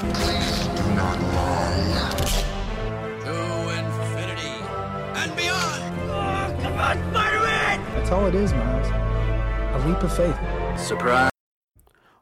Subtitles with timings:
[0.00, 2.10] Please do not lie.
[3.20, 3.34] To
[3.68, 4.56] infinity
[5.14, 6.62] and beyond.
[6.62, 7.84] Come on, Spider-Man!
[7.94, 8.86] That's all it is, Miles.
[8.88, 10.80] A leap of faith.
[10.80, 11.30] Surprise.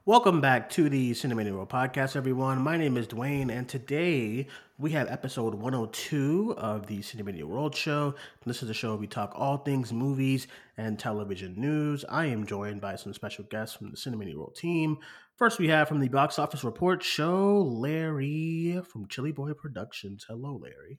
[0.05, 2.61] Welcome back to the Cinemania World Podcast, everyone.
[2.63, 8.17] My name is Duane, and today we have episode 102 of the Cinemania World Show.
[8.45, 12.05] This is a show where we talk all things movies and television news.
[12.09, 14.99] I am joined by some special guests from the Cinemania World team.
[15.39, 20.27] First, we have from the Box Office Report show, Larry from Chilly Boy Productions.
[20.29, 20.99] Hello, Larry.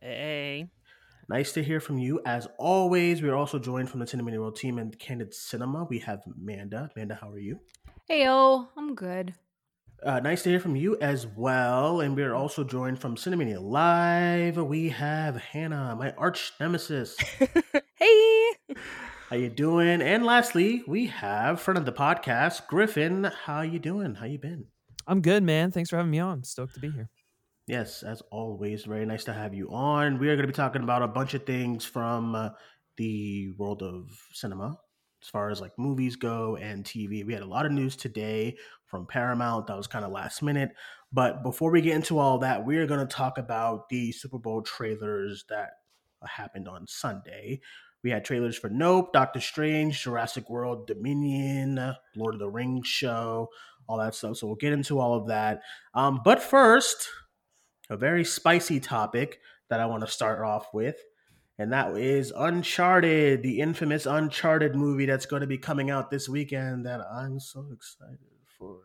[0.00, 0.70] Hey.
[1.28, 2.20] Nice to hear from you.
[2.24, 5.88] As always, we are also joined from the Cinemania World team and Candid Cinema.
[5.90, 6.88] We have Amanda.
[6.94, 7.58] Amanda, how are you?
[8.06, 9.34] Hey, yo, I'm good.
[10.04, 12.00] Uh, nice to hear from you as well.
[12.00, 14.56] And we're also joined from Cinemania Live.
[14.56, 17.16] We have Hannah, my arch nemesis.
[17.96, 18.50] hey.
[19.28, 20.00] How you doing?
[20.00, 23.24] And lastly, we have friend of the podcast, Griffin.
[23.44, 24.14] How you doing?
[24.14, 24.64] How you been?
[25.06, 25.70] I'm good, man.
[25.70, 26.44] Thanks for having me on.
[26.44, 27.10] Stoked to be here.
[27.66, 30.18] Yes, as always, very nice to have you on.
[30.18, 32.48] We are going to be talking about a bunch of things from uh,
[32.96, 34.78] the world of cinema,
[35.22, 37.22] as far as like movies go and TV.
[37.22, 40.70] We had a lot of news today from Paramount that was kind of last minute.
[41.12, 44.38] But before we get into all that, we are going to talk about the Super
[44.38, 45.72] Bowl trailers that
[46.26, 47.60] happened on Sunday.
[48.02, 53.48] We had trailers for Nope, Doctor Strange, Jurassic World, Dominion, Lord of the Rings show,
[53.88, 54.36] all that stuff.
[54.36, 55.62] So we'll get into all of that.
[55.94, 57.08] Um, but first,
[57.90, 60.96] a very spicy topic that I want to start off with
[61.58, 66.28] and that is Uncharted, the infamous Uncharted movie that's going to be coming out this
[66.28, 68.18] weekend that I'm so excited
[68.56, 68.78] for.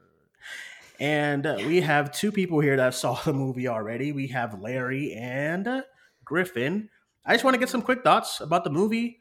[0.99, 4.11] And we have two people here that saw the movie already.
[4.11, 5.83] We have Larry and
[6.25, 6.89] Griffin.
[7.25, 9.19] I just want to get some quick thoughts about the movie.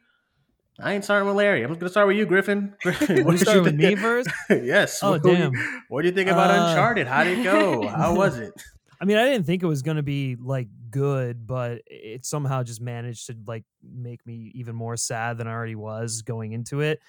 [0.80, 1.62] I ain't starting with Larry.
[1.62, 2.74] I'm just gonna start with you, Griffin.
[2.82, 4.28] Griffin, what you start with me first?
[4.50, 5.00] yes.
[5.02, 5.52] Oh what damn.
[5.52, 7.06] You, what do you think about Uh, Uncharted?
[7.06, 7.86] How did it go?
[7.86, 8.52] How was it?
[9.00, 12.80] I mean, I didn't think it was gonna be like good, but it somehow just
[12.80, 17.00] managed to like make me even more sad than I already was going into it.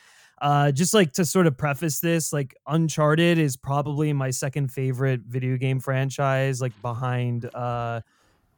[0.41, 5.21] Uh, just like to sort of preface this, like Uncharted is probably my second favorite
[5.21, 8.01] video game franchise, like behind uh,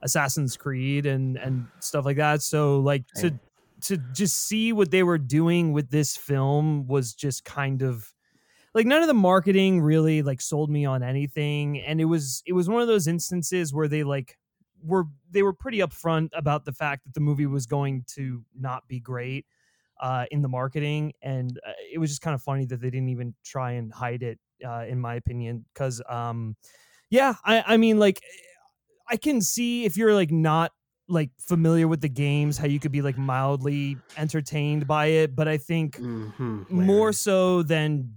[0.06, 2.42] Assassin's Creed and and stuff like that.
[2.42, 3.38] So like to
[3.82, 8.14] to just see what they were doing with this film was just kind of
[8.74, 11.80] like none of the marketing really like sold me on anything.
[11.80, 14.38] And it was it was one of those instances where they like
[14.84, 18.88] were they were pretty upfront about the fact that the movie was going to not
[18.88, 19.48] be great
[20.00, 21.14] uh in the marketing.
[21.24, 24.22] And uh, it was just kind of funny that they didn't even try and hide
[24.22, 25.66] it uh in my opinion.
[25.74, 26.56] Cuz um
[27.12, 28.20] yeah i i mean like
[29.10, 30.72] i can see if you're like not
[31.08, 35.48] like familiar with the games how you could be like mildly entertained by it but
[35.48, 38.16] i think Mhm, more so than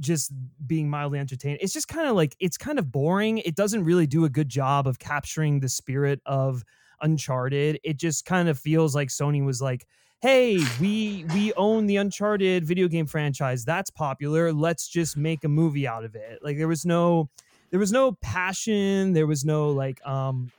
[0.00, 0.32] just
[0.66, 1.58] being mildly entertained.
[1.60, 3.38] It's just kind of like it's kind of boring.
[3.38, 6.62] It doesn't really do a good job of capturing the spirit of
[7.00, 7.80] Uncharted.
[7.84, 9.86] It just kind of feels like Sony was like,
[10.20, 13.64] "Hey, we we own the Uncharted video game franchise.
[13.64, 14.52] That's popular.
[14.52, 17.30] Let's just make a movie out of it." Like there was no
[17.74, 20.52] there was no passion, there was no like um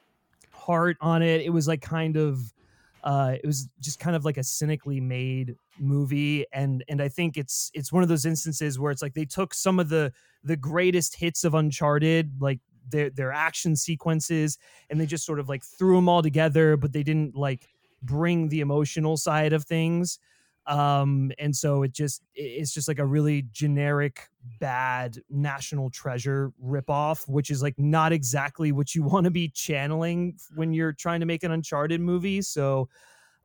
[0.51, 1.39] heart on it.
[1.43, 2.53] It was like kind of
[3.05, 7.37] uh, it was just kind of like a cynically made movie and and i think
[7.37, 10.11] it's it's one of those instances where it's like they took some of the
[10.43, 12.59] the greatest hits of uncharted like
[12.89, 14.57] their their action sequences
[14.89, 17.67] and they just sort of like threw them all together but they didn't like
[18.01, 20.17] bring the emotional side of things
[20.67, 27.27] um and so it just it's just like a really generic bad national treasure ripoff
[27.27, 31.25] which is like not exactly what you want to be channeling when you're trying to
[31.25, 32.89] make an uncharted movie so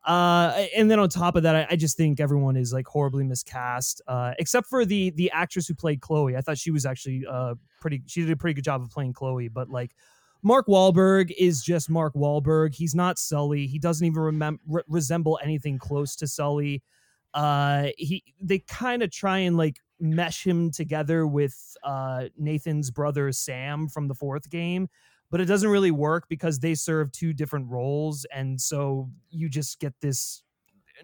[0.06, 3.24] uh and then on top of that I, I just think everyone is like horribly
[3.24, 7.24] miscast uh except for the the actress who played chloe i thought she was actually
[7.28, 9.94] uh pretty she did a pretty good job of playing chloe but like
[10.42, 12.74] Mark Wahlberg is just Mark Wahlberg.
[12.74, 13.66] He's not Sully.
[13.66, 16.82] He doesn't even remem- re- resemble anything close to Sully.
[17.34, 23.30] Uh, he they kind of try and like mesh him together with uh, Nathan's brother
[23.32, 24.88] Sam from the fourth game,
[25.30, 29.78] but it doesn't really work because they serve two different roles, and so you just
[29.78, 30.42] get this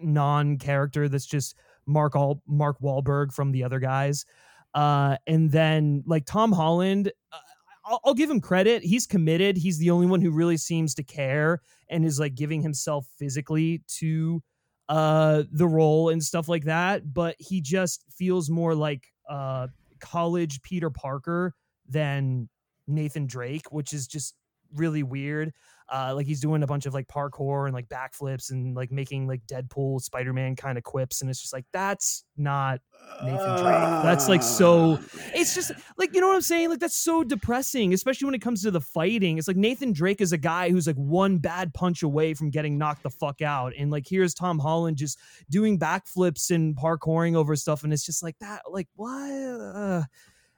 [0.01, 4.25] non-character that's just Mark All Mark Wahlberg from the other guys.
[4.73, 7.37] Uh, and then like Tom Holland, uh,
[7.85, 8.83] I'll, I'll give him credit.
[8.83, 9.57] He's committed.
[9.57, 13.81] He's the only one who really seems to care and is like giving himself physically
[13.99, 14.43] to
[14.89, 17.13] uh the role and stuff like that.
[17.13, 19.67] But he just feels more like uh
[19.99, 21.53] college Peter Parker
[21.87, 22.49] than
[22.87, 24.35] Nathan Drake, which is just
[24.73, 25.53] really weird.
[25.89, 29.27] Uh, like he's doing a bunch of like parkour and like backflips and like making
[29.27, 32.81] like Deadpool, Spider Man kind of quips, and it's just like that's not
[33.23, 34.03] Nathan Drake.
[34.03, 34.99] That's like so.
[35.33, 36.69] It's just like you know what I'm saying.
[36.69, 39.37] Like that's so depressing, especially when it comes to the fighting.
[39.37, 42.77] It's like Nathan Drake is a guy who's like one bad punch away from getting
[42.77, 45.17] knocked the fuck out, and like here's Tom Holland just
[45.49, 48.63] doing backflips and parkouring over stuff, and it's just like that.
[48.69, 49.31] Like what?
[49.31, 50.03] Uh,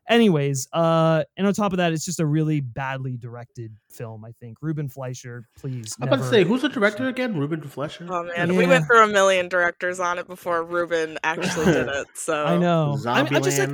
[0.10, 4.26] anyways, uh, and on top of that, it's just a really badly directed film.
[4.26, 5.96] I think Ruben Fleischer, please.
[6.02, 7.38] I'm about to say, who's the director again?
[7.38, 8.08] Ruben Fleischer.
[8.10, 8.58] Oh man, Yeah.
[8.58, 12.08] we went through a million directors on it before Ruben actually did it.
[12.16, 12.98] So I know.
[13.06, 13.70] I'm, I'm just like,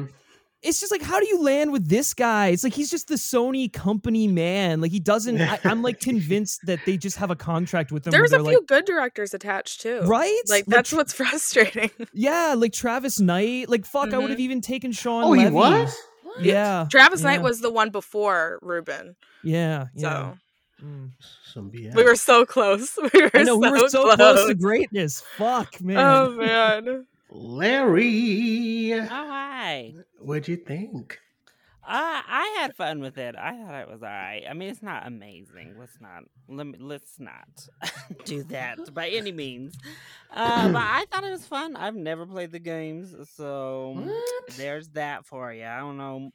[0.61, 2.47] it's just like, how do you land with this guy?
[2.47, 4.81] It's like he's just the Sony company man.
[4.81, 5.39] Like he doesn't.
[5.39, 8.11] I, I'm like convinced that they just have a contract with him.
[8.11, 10.01] where There's a few like, good directors attached too.
[10.05, 10.41] right?
[10.49, 11.91] Like that's what's frustrating.
[12.13, 13.69] yeah, like Travis Knight.
[13.69, 15.23] Like fuck, I would have even taken Shawn.
[15.25, 15.53] oh, he Levy.
[15.53, 15.95] was.
[16.39, 19.15] Yeah, Travis yeah, Knight was the one before Ruben.
[19.43, 20.33] Yeah, So yeah.
[20.83, 21.11] Mm.
[21.53, 21.95] Some BS.
[21.95, 22.97] we were so close.
[23.13, 24.15] We were I know so we were so close.
[24.17, 24.47] close.
[24.49, 25.21] to greatness.
[25.37, 25.97] Fuck, man.
[25.97, 27.05] Oh man.
[27.29, 28.93] Larry.
[28.93, 29.93] Oh, hi.
[30.19, 31.19] What'd you think?
[31.87, 33.35] Uh, I had fun with it.
[33.35, 34.43] I thought it was alright.
[34.49, 35.75] I mean, it's not amazing.
[35.77, 37.67] Let's not let me, let's not
[38.25, 39.77] do that by any means.
[40.31, 41.75] Uh, but I thought it was fun.
[41.75, 44.03] I've never played the games, so
[44.57, 45.63] there's that for you.
[45.63, 46.31] I don't know,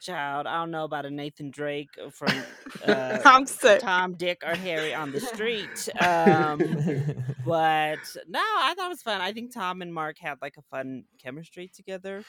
[0.00, 0.46] child.
[0.46, 2.32] I don't know about a Nathan Drake from
[2.86, 3.80] uh, sick.
[3.80, 5.88] Tom, Dick, or Harry on the street.
[6.00, 6.58] Um,
[7.44, 7.98] but
[8.28, 9.20] no, I thought it was fun.
[9.20, 12.22] I think Tom and Mark had like a fun chemistry together,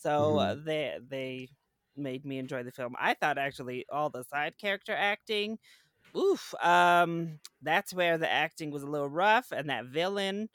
[0.00, 1.48] so uh, they they
[1.98, 2.94] made me enjoy the film.
[2.98, 5.58] I thought actually all the side character acting,
[6.16, 10.48] oof, um, that's where the acting was a little rough, and that villain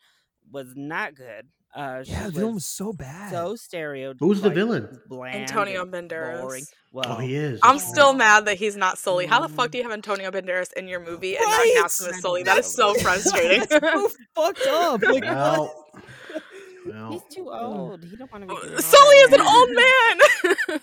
[0.51, 1.47] was not good.
[1.75, 3.31] Uh, yeah, the villain was so bad.
[3.31, 4.13] so stereo.
[4.19, 5.01] Who's the villain?
[5.07, 6.41] Bland Antonio and Banderas.
[6.41, 6.63] boring.
[6.69, 7.59] Oh, Well, he is.
[7.63, 9.25] I'm That's still mad that he's not Sully.
[9.25, 11.73] How the fuck do you have Antonio Banderas in your movie and Right?
[11.77, 12.43] not cast him as Sully?
[12.43, 13.61] That is so frustrating.
[13.69, 15.01] That's so fucked up.
[15.07, 15.23] Like,
[16.85, 18.03] Well, He's too old.
[18.03, 18.61] He don't want to be.
[18.61, 19.69] doing all Sully that is an old
[20.69, 20.79] man.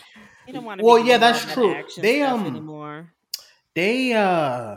[0.50, 0.84] He don't want to.
[0.84, 1.82] Well, be yeah, that's true.
[1.98, 3.12] They, um, anymore.
[3.74, 4.76] they uh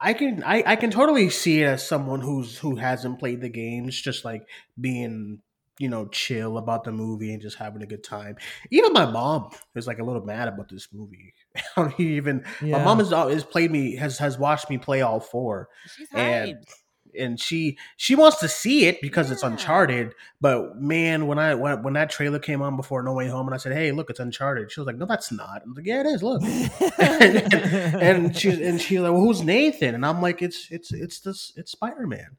[0.00, 3.48] I can I, I can totally see it as someone who's who hasn't played the
[3.48, 4.42] games just like
[4.80, 5.40] being
[5.78, 8.36] you know chill about the movie and just having a good time.
[8.70, 11.34] Even my mom is like a little mad about this movie.
[11.56, 12.78] I don't even yeah.
[12.78, 16.50] my mom has has played me has has watched me play all four She's and
[16.50, 16.74] hyped.
[17.18, 20.14] And she she wants to see it because it's Uncharted.
[20.40, 23.54] But man, when I when, when that trailer came on before No Way Home, and
[23.54, 26.00] I said, "Hey, look, it's Uncharted," she was like, "No, that's not." I'm like, "Yeah,
[26.00, 26.22] it is.
[26.22, 26.42] Look."
[26.98, 27.52] and,
[28.02, 31.52] and she's and she's like, "Well, who's Nathan?" And I'm like, "It's it's it's this
[31.56, 32.36] it's Spider Man."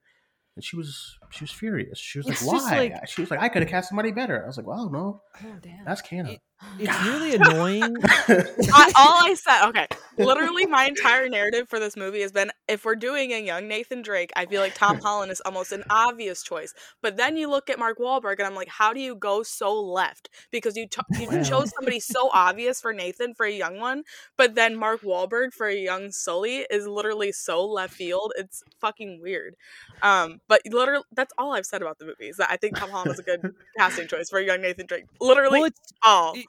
[0.56, 1.98] And she was she was furious.
[2.00, 4.44] She was It's like, "Why?" like- she was like, "I could have cast somebody better."
[4.44, 5.84] I was like, "Well, no, oh damn.
[5.86, 6.38] that's canon."
[6.80, 7.96] it's really annoying.
[8.04, 9.88] I, all I said, okay,
[10.18, 14.02] literally my entire narrative for this movie has been if we're doing a young Nathan
[14.02, 16.74] Drake, I feel like Tom Holland is almost an obvious choice.
[17.02, 19.78] But then you look at Mark Wahlberg, and I'm like, how do you go so
[19.82, 20.30] left?
[20.52, 21.44] Because you, to- you Well.
[21.44, 24.04] chose somebody so obvious for Nathan for a young one,
[24.38, 28.32] but then Mark Wahlberg for a young Sully is literally so left field.
[28.38, 29.56] It's fucking weird.
[30.02, 32.90] Um, but literally, that's all I've said about the movie is that I think Tom
[32.90, 35.06] Holland was a good casting choice for young Nathan Drake.
[35.22, 36.34] Literally, well, it's all.
[36.36, 36.46] it-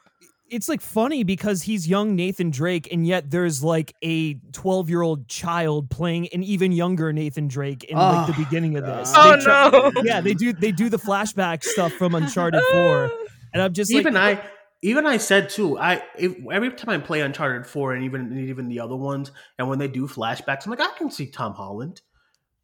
[0.51, 5.01] it's like funny because he's young Nathan Drake, and yet there's like a 12 year
[5.01, 9.11] old child playing an even younger Nathan Drake in like the Oh, beginning of this.
[9.17, 9.91] Oh try- no!
[10.05, 13.11] Yeah, they do they do the flashback stuff from Uncharted 4,
[13.55, 14.51] and I'm just even like, I
[14.83, 15.79] even I said too.
[15.79, 19.33] I if, every time I play Uncharted Four and even and even the other ones,
[19.59, 22.03] and when they do flashbacks, I'm like, I can see Tom Holland.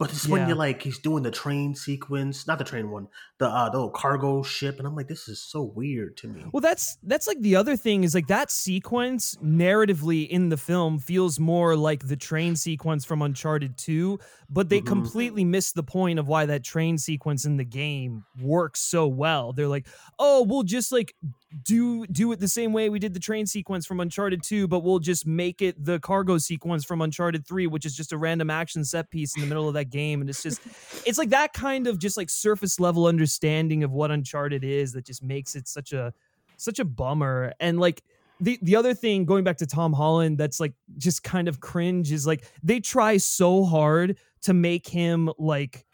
[0.00, 0.48] But it's when Yeah.
[0.48, 3.06] you're like, he's doing the train sequence, not the train one,
[3.38, 6.42] the uh, the little cargo ship, and I'm like, this is so weird to me.
[6.52, 10.98] Well, that's that's like the other thing is like that sequence narratively in the film
[10.98, 14.86] feels more like the train sequence from Uncharted 2, but they Mhm.
[14.86, 19.52] completely missed the point of why that train sequence in the game works so well.
[19.52, 19.86] They're like,
[20.18, 21.14] "Oh, we'll just like
[21.62, 24.80] do do it the same way we did the train sequence from Uncharted 2, but
[24.80, 28.50] we'll just make it the cargo sequence from Uncharted 3, which is just a random
[28.50, 30.60] action set piece in the middle of that game." And it's just
[31.06, 35.04] it's like that kind of just like surface level understanding of what Uncharted is that
[35.04, 36.12] just makes it such a
[36.56, 37.52] such a bummer.
[37.58, 38.02] And like
[38.40, 42.12] the the other thing going back to Tom Holland that's like just kind of cringe
[42.12, 45.84] is like they try so hard to make him like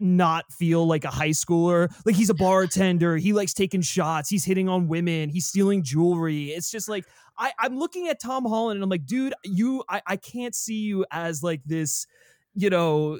[0.00, 1.92] not feel like a high schooler.
[2.04, 6.46] Like he's a bartender, he likes taking shots, he's hitting on women, he's stealing jewelry.
[6.46, 7.04] It's just like
[7.36, 10.80] I, I'm looking at Tom Holland and I'm like, dude, you I, I can't see
[10.80, 12.06] you as like this,
[12.54, 13.18] you know,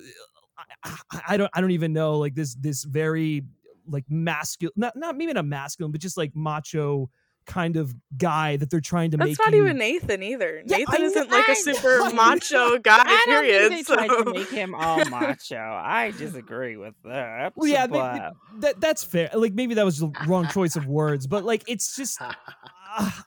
[0.85, 3.45] I, I, don't I don't even know, like this this very
[3.91, 7.11] like masculine not not maybe not masculine, but just like macho
[7.49, 10.63] kind of guy that they're trying to That's make That's not you- even Nathan either.
[10.65, 12.13] Yeah, Nathan I isn't know- like a I super know.
[12.13, 12.99] macho guy.
[13.05, 13.73] I don't period.
[13.73, 15.57] think they tried to make him all macho.
[15.57, 17.55] I disagree with that.
[17.57, 19.31] Well, yeah, they- but- that that's fair.
[19.35, 22.33] Like maybe that was the wrong choice of words, but like it's just uh,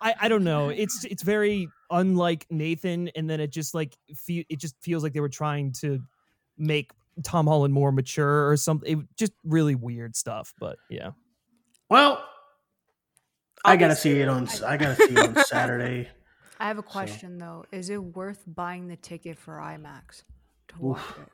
[0.02, 0.70] I I don't know.
[0.70, 5.14] It's it's very unlike Nathan, and then it just like fe- it just feels like
[5.14, 6.00] they were trying to
[6.58, 6.92] make
[7.24, 9.00] Tom Holland more mature or something.
[9.02, 10.54] It, just really weird stuff.
[10.60, 11.12] But yeah,
[11.90, 12.24] Well,
[13.64, 14.48] I gotta see it on.
[14.66, 16.10] I gotta see it on Saturday.
[16.60, 17.66] I have a question though.
[17.72, 20.24] Is it worth buying the ticket for IMAX
[20.70, 21.28] to watch it?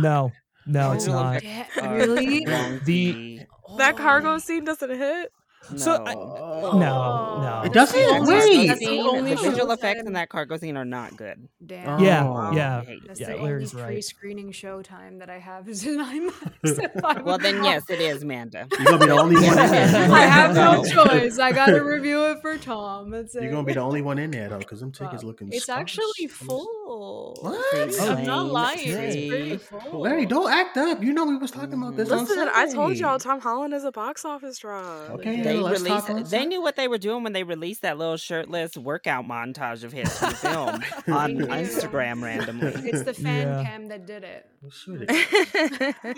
[0.00, 0.30] no,
[0.66, 1.42] no, it's Oh, not.
[1.42, 2.44] Yeah, really?
[2.84, 3.40] The-
[3.78, 4.38] that cargo Oh.
[4.38, 5.32] scene doesn't hit.
[5.76, 6.78] So, I- No.
[6.78, 7.62] No, no.
[7.64, 7.98] It doesn't?
[7.98, 8.66] That Wait.
[8.68, 11.48] That's the scene- only visual effects in that cargo scene are not good.
[11.64, 12.00] Damn.
[12.02, 12.52] Yeah, Oh.
[12.52, 13.30] yeah, That's yeah.
[13.36, 13.92] the Larry's only right.
[13.92, 17.22] pre-screening showtime that I have is in IMAX.
[17.24, 18.66] Well, then yes, it is, Amanda.
[18.78, 20.10] You're gonna be the only one in there.
[20.12, 21.04] I have no No.
[21.04, 21.38] choice.
[21.38, 23.10] I got to review it for Tom.
[23.10, 23.42] That's it.
[23.42, 25.28] You're gonna be the only one in there though, because them tickets Wow.
[25.28, 25.48] looking.
[25.52, 25.80] It's scarce.
[25.80, 27.36] actually full.
[27.40, 27.92] What?
[27.92, 28.78] See, I'm not lying.
[28.84, 30.00] It's pretty full.
[30.00, 31.02] Larry, don't act up.
[31.02, 32.10] You know we was talking about this.
[32.10, 34.82] on Listen, I told y'all Tom Holland is a box office draw.
[35.10, 36.30] Okay, They let's released.
[36.30, 39.92] They knew what they were doing when they released that little shirtless workout montage of
[39.92, 40.68] his for film
[41.08, 41.46] on Thank you.
[41.46, 42.72] Instagram randomly.
[42.90, 43.64] It's the fan Yeah.
[43.64, 44.46] cam that did it.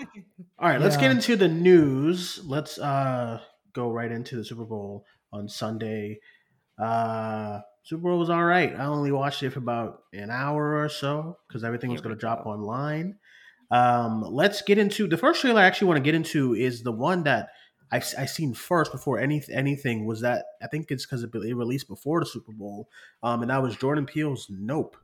[0.59, 2.39] All right, let's get into the news.
[2.45, 3.39] Let's uh
[3.73, 6.19] go right into the Super Bowl on Sunday.
[6.81, 8.75] Uh Super Bowl was all right.
[8.75, 12.07] I only watched it for about an hour or so because everything was Here we
[12.09, 13.15] going to drop online.
[13.71, 16.91] Um, let's get into the first trailer I actually want to get into is the
[16.91, 17.47] one that
[17.91, 21.55] I, I seen first before any anything was that I think it's because it, it
[21.55, 22.89] released before the Super Bowl,
[23.23, 24.97] um, and that was Jordan Peele's Nope.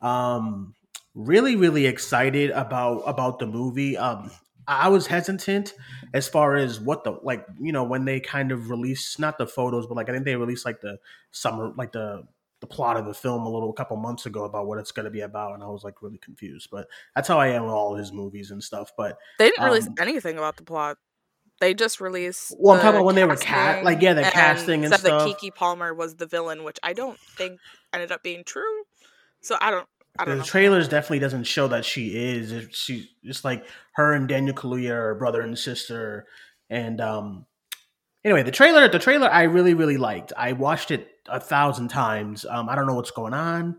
[0.00, 0.74] Um,
[1.14, 3.96] really, really excited about about the movie.
[3.96, 4.30] Um,
[4.66, 5.74] I was hesitant
[6.12, 9.46] as far as what the like you know when they kind of released not the
[9.46, 10.98] photos but like I think they released like the
[11.30, 12.24] summer like the
[12.60, 15.04] the plot of the film a little a couple months ago about what it's going
[15.04, 17.72] to be about and I was like really confused but that's how I am with
[17.72, 20.98] all his movies and stuff but They didn't release Um, anything about the plot.
[21.60, 22.54] They just released.
[22.58, 25.00] Well, I'm talking about when they were cat- like, yeah, the and casting and said
[25.00, 25.28] stuff.
[25.28, 27.58] that Keke Palmer was the villain, which I don't think
[27.92, 28.84] ended up being true.
[29.40, 29.86] So I don't.
[30.20, 30.44] I don't the know.
[30.44, 34.90] trailers definitely doesn't show that she is It- she just like her and Daniel Kaluuya
[34.90, 36.26] are brother and sister
[36.68, 37.46] and um
[38.24, 42.44] anyway the trailer the trailer I really really liked I watched it a thousand times
[42.44, 43.76] um I don't know what's going on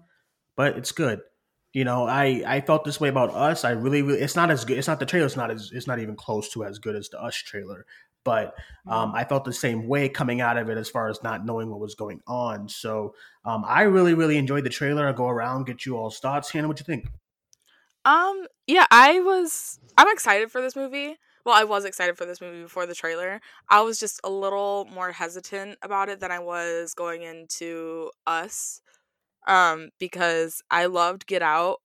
[0.55, 1.19] but it's good
[1.73, 4.65] you know I I felt this way about us I really really it's not as
[4.65, 5.25] good it's not the trailer.
[5.25, 7.85] It's not as it's not even close to as good as the us trailer
[8.23, 8.53] but
[8.87, 11.69] um, I felt the same way coming out of it as far as not knowing
[11.69, 12.67] what was going on.
[12.67, 15.07] So um, I really, really enjoyed the trailer.
[15.07, 16.51] I'll go around, get you all's thoughts.
[16.51, 17.07] Hannah, what you think?
[18.05, 21.15] Um, yeah, I was I'm excited for this movie.
[21.45, 23.41] Well, I was excited for this movie before the trailer.
[23.69, 28.81] I was just a little more hesitant about it than I was going into Us.
[29.49, 31.79] Um, because I loved Get Out,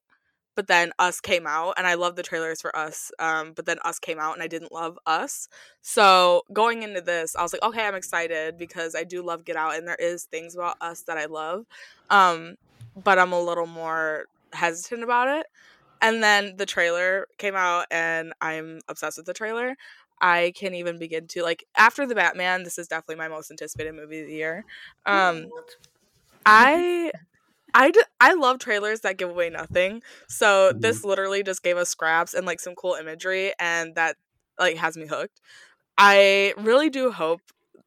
[0.54, 3.10] but then Us came out and I loved the trailers for Us.
[3.18, 5.48] Um, but then Us came out and I didn't love Us.
[5.82, 9.56] So, going into this, I was like, okay, I'm excited because I do love Get
[9.56, 11.64] Out and there is things about Us that I love.
[12.10, 12.56] Um,
[13.02, 15.46] but I'm a little more hesitant about it.
[16.00, 19.76] And then the trailer came out, and I'm obsessed with the trailer.
[20.20, 22.62] I can't even begin to like after the Batman.
[22.62, 24.64] This is definitely my most anticipated movie of the year.
[25.06, 25.46] Um,
[26.46, 27.10] I,
[27.74, 30.02] I, d- I love trailers that give away nothing.
[30.28, 30.80] So mm-hmm.
[30.80, 34.16] this literally just gave us scraps and like some cool imagery, and that
[34.58, 35.40] like has me hooked.
[35.98, 37.40] I really do hope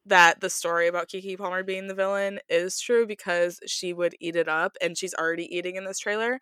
[0.06, 4.36] that the story about Keke Palmer being the villain is true because she would eat
[4.36, 6.38] it up, and she's already eating in this trailer.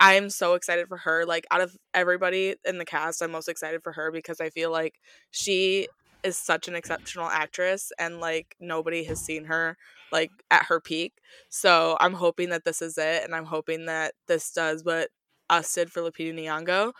[0.00, 1.24] I'm so excited for her.
[1.24, 4.72] Like out of everybody in the cast, I'm most excited for her because I feel
[4.72, 4.94] like
[5.30, 5.86] she
[6.22, 9.76] is such an exceptional actress and like nobody has seen her
[10.10, 11.14] like at her peak.
[11.48, 15.08] So I'm hoping that this is it and I'm hoping that this does what
[15.50, 16.92] us did for Lupita Nyong'o.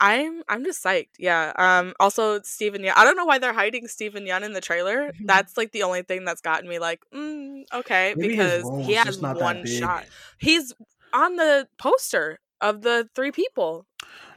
[0.00, 1.10] I'm I'm just psyched.
[1.18, 1.52] Yeah.
[1.56, 2.92] Um also Steven Yeun.
[2.96, 5.12] I don't know why they're hiding Steven Yeun in the trailer.
[5.24, 9.06] That's like the only thing that's gotten me like, mm, okay, Maybe because he has
[9.06, 10.06] just not that one shot.
[10.38, 10.74] He's
[11.12, 13.86] on the poster of the three people.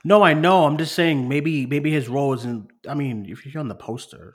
[0.04, 0.66] No, I know.
[0.66, 2.70] I'm just saying maybe maybe his role isn't.
[2.88, 4.34] I mean, if you're on the poster,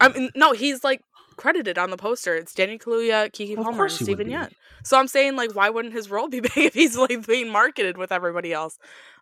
[0.00, 1.02] I mean, no, he's like
[1.36, 2.34] credited on the poster.
[2.34, 4.36] It's Danny Kaluuya, Keke Palmer, and Stephen be.
[4.84, 7.96] So I'm saying, like, why wouldn't his role be big if he's like being marketed
[7.96, 8.78] with everybody else?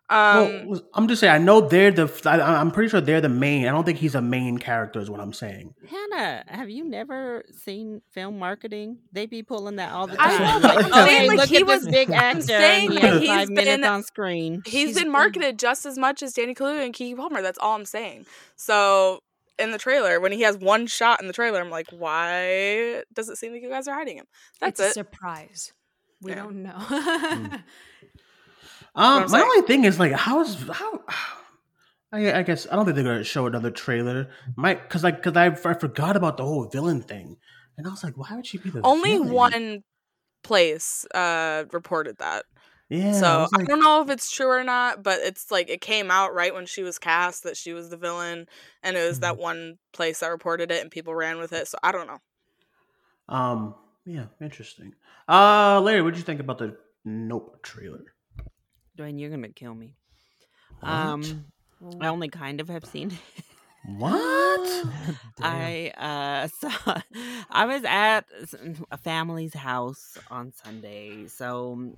[0.09, 1.33] Um, well, I'm just saying.
[1.33, 2.07] I know they're the.
[2.25, 3.65] I, I'm pretty sure they're the main.
[3.67, 4.99] I don't think he's a main character.
[4.99, 5.73] Is what I'm saying.
[5.89, 8.97] Hannah, have you never seen film marketing?
[9.11, 10.61] They be pulling that all the I time.
[10.61, 12.41] know, Like, I'm saying, like, look he at was- this big actor.
[12.41, 14.61] saying, he like, has he's five minutes on screen.
[14.65, 17.41] he's He's been been- marketed just as much as Danny Kaluuya and Keke Palmer.
[17.41, 18.25] That's all I'm saying.
[18.55, 19.21] So
[19.57, 21.61] in the trailer when he has one shot in the trailer.
[21.61, 24.25] I'm like, why does it seem like you guys are hiding him?
[24.59, 24.91] That's it's it.
[24.91, 25.71] a surprise.
[26.21, 26.35] We Yeah.
[26.43, 27.49] don't know.
[28.95, 31.01] Um, my only thing is like, how is how?
[32.11, 34.29] I, I guess I don't think they're gonna show another trailer.
[34.55, 37.37] Might because like because I, I forgot about the whole villain thing,
[37.77, 39.29] and I was like, why would she be the Only villain?
[39.33, 39.83] one
[40.43, 42.45] place uh reported that.
[42.89, 45.81] Yeah, so I like, don't know if it's true or not, but it's like it
[45.81, 48.47] came out right when she was cast that she was the villain,
[48.83, 51.67] and it was that one place that reported it, and people ran with it.
[51.67, 52.19] So I don't know.
[53.29, 54.93] um, yeah, interesting.
[55.27, 58.12] Uh, Larry, what did you think about the Nope trailer?
[58.95, 59.95] Duane, you're gonna kill me.
[60.81, 60.89] What?
[60.91, 61.45] Um,
[61.99, 63.45] I only kind of have seen it.
[63.85, 64.85] what?
[65.41, 67.01] I uh saw
[67.49, 68.25] I was at
[68.91, 71.27] a family's house on Sunday.
[71.27, 71.93] So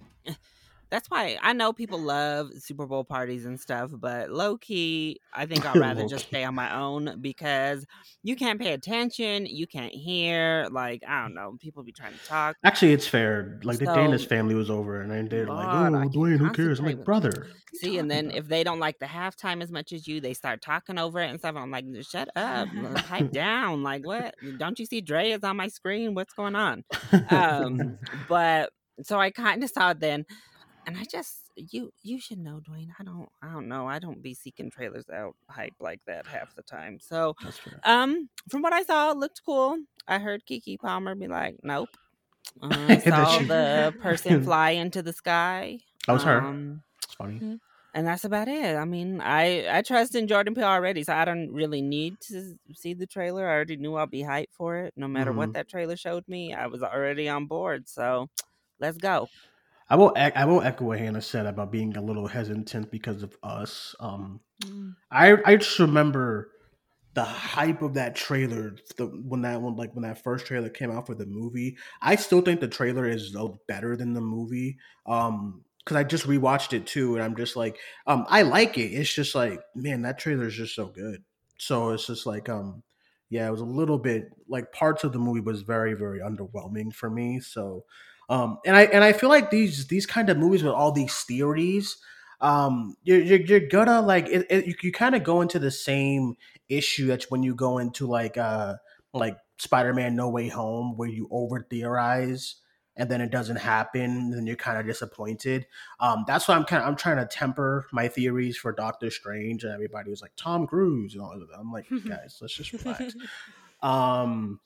[0.96, 5.46] that's why I know people love Super Bowl parties and stuff, but low key, I
[5.46, 7.86] think I'd rather just stay on my own because
[8.24, 12.26] you can't pay attention, you can't hear, like I don't know, people be trying to
[12.26, 12.56] talk.
[12.64, 13.60] Actually, it's fair.
[13.64, 16.86] Like the Dana's So- family was over, and they're like, "Oh, Duane, who cares?" I'm
[16.86, 19.62] like, "Brother." what are you See, and then about?" if they don't like the halftime
[19.62, 21.56] as much as you, they start talking over it and stuff.
[21.58, 22.70] I'm like, shut up,
[23.10, 23.84] pipe down.
[23.84, 24.34] Like, what?
[24.58, 26.14] Don't you see Dre is on my screen?
[26.16, 26.84] What's going on?
[27.30, 27.98] Um,
[28.30, 28.70] but
[29.04, 30.26] so I kind of saw it then,
[30.86, 32.94] and I just you you should know, Duane.
[33.00, 33.88] I don't I don't know.
[33.88, 37.00] I don't be seeking trailers out hype like that half the time.
[37.00, 37.36] So
[37.84, 39.78] um, from what I saw, it looked cool.
[40.08, 41.90] I heard Keke Palmer be like, nope.
[42.62, 45.80] Uh, saw the person fly into the sky.
[46.08, 46.40] That was her.
[46.40, 47.42] Um, It's funny.
[47.94, 48.76] and that's about it.
[48.76, 52.56] I mean, I I trust in Jordan Peele already, so I don't really need to
[52.74, 53.48] see the trailer.
[53.48, 54.94] I already knew I'll be hyped for it.
[54.96, 55.36] No matter Mhm.
[55.36, 57.88] what that trailer showed me, I was already on board.
[57.90, 58.30] So
[58.80, 59.28] let's go.
[59.90, 60.14] I will.
[60.16, 63.96] I will echo what Hannah said about being a little hesitant because of us.
[64.00, 64.96] Um, Mm.
[65.12, 66.52] I I just remember
[67.14, 68.76] the hype of that trailer.
[68.98, 71.78] The when that one like when that first trailer came out for the movie.
[72.02, 73.36] I still think the trailer is
[73.68, 74.78] better than the movie.
[75.06, 77.78] Um, because I just rewatched it too, and I'm just like,
[78.08, 78.92] um, I like it.
[78.92, 81.24] It's just like, man, that trailer is just so good.
[81.60, 82.82] So it's just like, um,
[83.30, 86.94] yeah, it was a little bit like parts of the movie was very very underwhelming
[86.94, 87.40] for me.
[87.40, 87.86] So,
[88.30, 91.16] um, and I and I feel like these these kind of movies with all these
[91.22, 91.98] theories,
[92.42, 95.72] um, you're you're, you're gonna like it, it, you, you kind of go into the
[95.72, 96.36] same
[96.70, 98.76] issue that's when you go into like uh
[99.14, 102.56] like Spider-Man No Way Home where you over theorize
[102.98, 105.68] and then it doesn't happen and then you're kind of disappointed.
[106.00, 109.64] Um that's why i'm kind of i'm trying to temper my theories for doctor strange
[109.64, 111.60] and everybody was like tom cruise and all of that.
[111.60, 113.16] I'm like guys let's just relax.
[113.82, 114.60] Um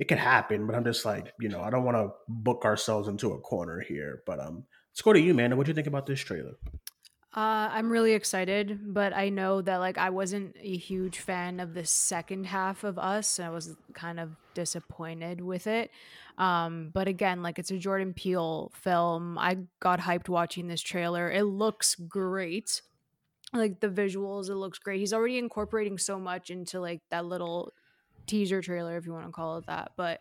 [0.00, 3.06] it could happen but i'm just like you know i don't want to book ourselves
[3.06, 5.54] into a corner here but um let's go to you Amanda.
[5.56, 6.54] what do you think about this trailer
[7.32, 11.74] Uh, I'm really excited, but I know that like I wasn't a huge fan of
[11.74, 13.38] the second half of Us.
[13.38, 15.92] I was kind of disappointed with it.
[16.38, 19.38] Um, but again, like it's a Jordan Peele film.
[19.38, 21.30] I got hyped watching this trailer.
[21.30, 22.82] It looks great.
[23.52, 24.98] Like the visuals, it looks great.
[24.98, 27.72] He's already incorporating so much into like that little
[28.30, 29.92] teaser trailer, if you want to call it that.
[29.96, 30.20] But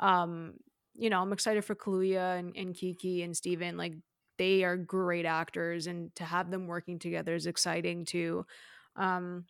[0.00, 0.54] um,
[0.94, 3.76] you know, I'm excited for Kaluuya and, and Keke and Steven.
[3.76, 3.94] Like
[4.38, 8.44] they are great actors and to have them working together is exciting too
[8.96, 9.44] um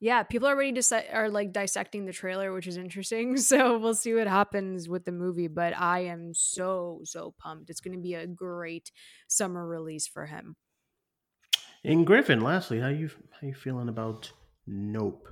[0.00, 3.94] yeah people are already disi- are like dissecting the trailer which is interesting so we'll
[3.94, 8.02] see what happens with the movie but i am so so pumped it's going to
[8.02, 8.90] be a great
[9.28, 10.56] summer release for him
[11.84, 14.30] and griffin lastly how you how you feeling about
[14.66, 15.28] nope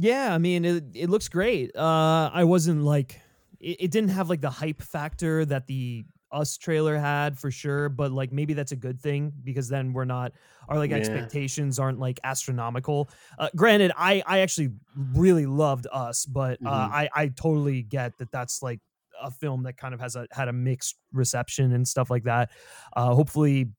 [0.00, 1.76] Yeah, I mean, it, it looks great.
[1.76, 3.20] Uh, I wasn't like,
[3.60, 7.90] it, it didn't have like the hype factor that the Us trailer had for sure,
[7.90, 10.32] but like maybe that's a good thing because then we're not,
[10.68, 10.92] our like Yeah.
[10.92, 13.10] expectations aren't like astronomical.
[13.38, 16.90] Uh, granted, I, I actually really loved Us, but uh, Mhm.
[16.90, 18.80] I, I totally get that that's like
[19.20, 22.52] a film that kind of has a, had a mixed reception and stuff like that.
[22.96, 23.74] Uh, hopefully,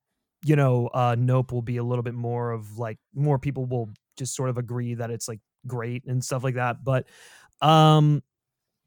[0.46, 3.90] you know, uh, Nope will be a little bit more of like, more people will
[4.18, 6.84] just sort of agree that it's like great and stuff like that.
[6.84, 7.08] But
[7.62, 8.24] um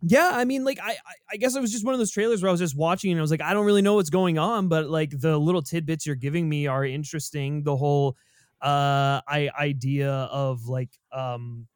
[0.06, 0.98] yeah, I mean, like I,
[1.30, 3.18] I guess it was just one of those trailers where I was just watching and
[3.18, 6.06] I was like, I don't really know what's going on, but like the little tidbits
[6.06, 7.62] you're giving me are interesting.
[7.64, 8.16] The whole
[8.60, 11.68] uh I idea of like um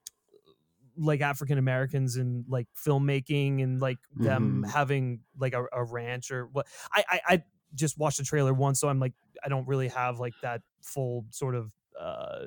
[0.97, 4.69] like African Americans and like filmmaking and like them Mhm.
[4.69, 7.43] having like a, a ranch or what I, I I
[7.75, 11.27] just watched the trailer once, so I'm like I don't really have like that full
[11.31, 12.47] sort of uh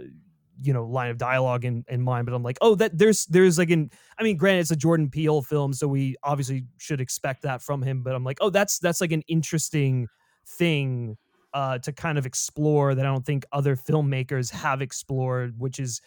[0.61, 3.57] you know line of dialogue in, in mind but i'm like oh that there's there's
[3.57, 7.41] like an i mean granted it's a jordan peele film so we obviously should expect
[7.41, 10.07] that from him but i'm like oh that's that's like an interesting
[10.47, 11.17] thing
[11.53, 16.01] uh to kind of explore that i don't think other filmmakers have explored which is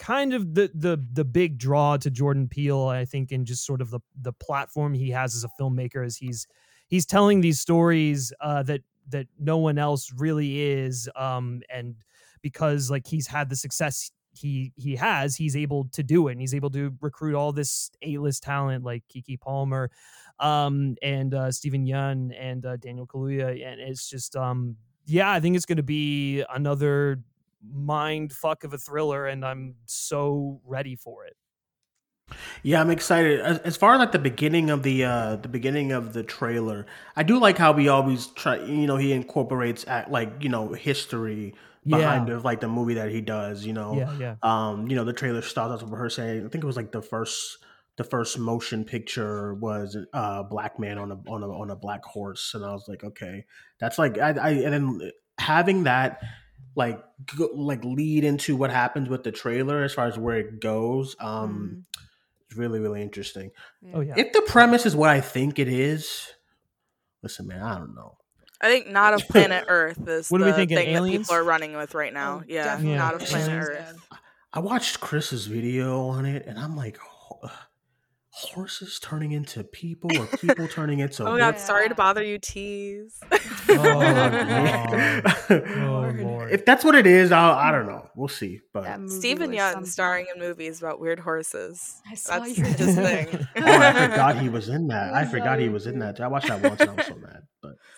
[0.00, 3.82] kind of the the the big draw to Jordan Peele, I think, in just sort
[3.82, 6.48] of the the platform he has as a filmmaker, is he's
[6.88, 11.96] he's telling these stories uh, that that no one else really is, um, and
[12.42, 16.40] because like he's had the success he he has, he's able to do it, and
[16.40, 19.90] he's able to recruit all this A list talent like Keke Palmer,
[20.38, 24.76] um, and uh, Steven Yeun and uh, Daniel Kaluuya, and it's just um,
[25.06, 27.22] yeah, I think it's to be another
[27.62, 31.36] mind fuck of a thriller, and I'm so ready for it.
[32.62, 33.40] Yeah, I'm excited.
[33.40, 36.86] As, as far as like the beginning of the uh the beginning of the trailer,
[37.16, 38.56] I do like how we always try.
[38.56, 41.54] You know, he incorporates at like you know history
[41.86, 42.34] behind Yeah.
[42.34, 43.64] of like the movie that he does.
[43.64, 44.34] You know, Yeah, yeah.
[44.42, 46.92] um, you know, the trailer starts off with her saying, I think it was like
[46.92, 47.58] the first
[47.96, 51.76] the first motion picture was a uh, black man on a on a on a
[51.76, 53.44] black horse, and I was like, okay,
[53.78, 56.22] that's like I, I and then having that
[56.76, 57.02] like
[57.36, 61.16] go, like lead into what happens with the trailer as far as where it goes.
[61.20, 61.84] Um,
[62.46, 63.50] it's really really interesting.
[63.92, 64.14] Oh yeah.
[64.16, 66.28] If the premise is what I think it is,
[67.22, 68.16] listen, man, I don't know.
[68.60, 71.34] I think not of planet Earth is What the are we thinking, thing that people
[71.34, 72.40] are running with right now.
[72.42, 73.50] Oh, yeah, definitely not of planet.
[73.68, 74.06] Earth.
[74.52, 77.48] I watched Chris's video on it, and I'm like, ho-
[78.32, 81.24] horses turning into people or people turning into.
[81.26, 81.66] Oh my god, horses?
[81.66, 83.18] sorry to bother you, tease.
[83.68, 85.24] Oh, God.
[85.50, 86.50] Oh lord.
[86.52, 88.08] if that's what it is, I'll, I don't know.
[88.16, 88.60] We'll see.
[88.72, 89.86] But Steven Yeun something.
[89.90, 92.00] starring in movies about weird horses.
[92.10, 92.64] I saw That's you.
[92.64, 93.28] his thing.
[93.56, 95.14] oh, I forgot he was in that.
[95.14, 96.20] I I forgot he was in that.
[96.20, 97.42] I watched that once and I was so mad.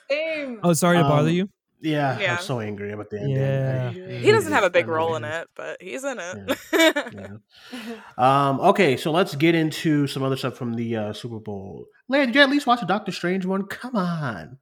[0.09, 0.61] But Same.
[0.63, 1.49] Oh, sorry to bother Um, you.
[1.81, 3.37] yeah, I'm so angry about the ending.
[3.37, 3.91] Yeah.
[3.91, 6.59] He doesn't have a big role in it, but he's in it.
[7.73, 7.99] Yeah.
[8.19, 11.87] Um, okay, so let's get into some other stuff from the uh, Super Bowl.
[12.11, 13.65] Leia, did you at least watch the Doctor Strange one?
[13.67, 14.59] Come on.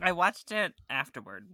[0.00, 1.46] I watched it afterward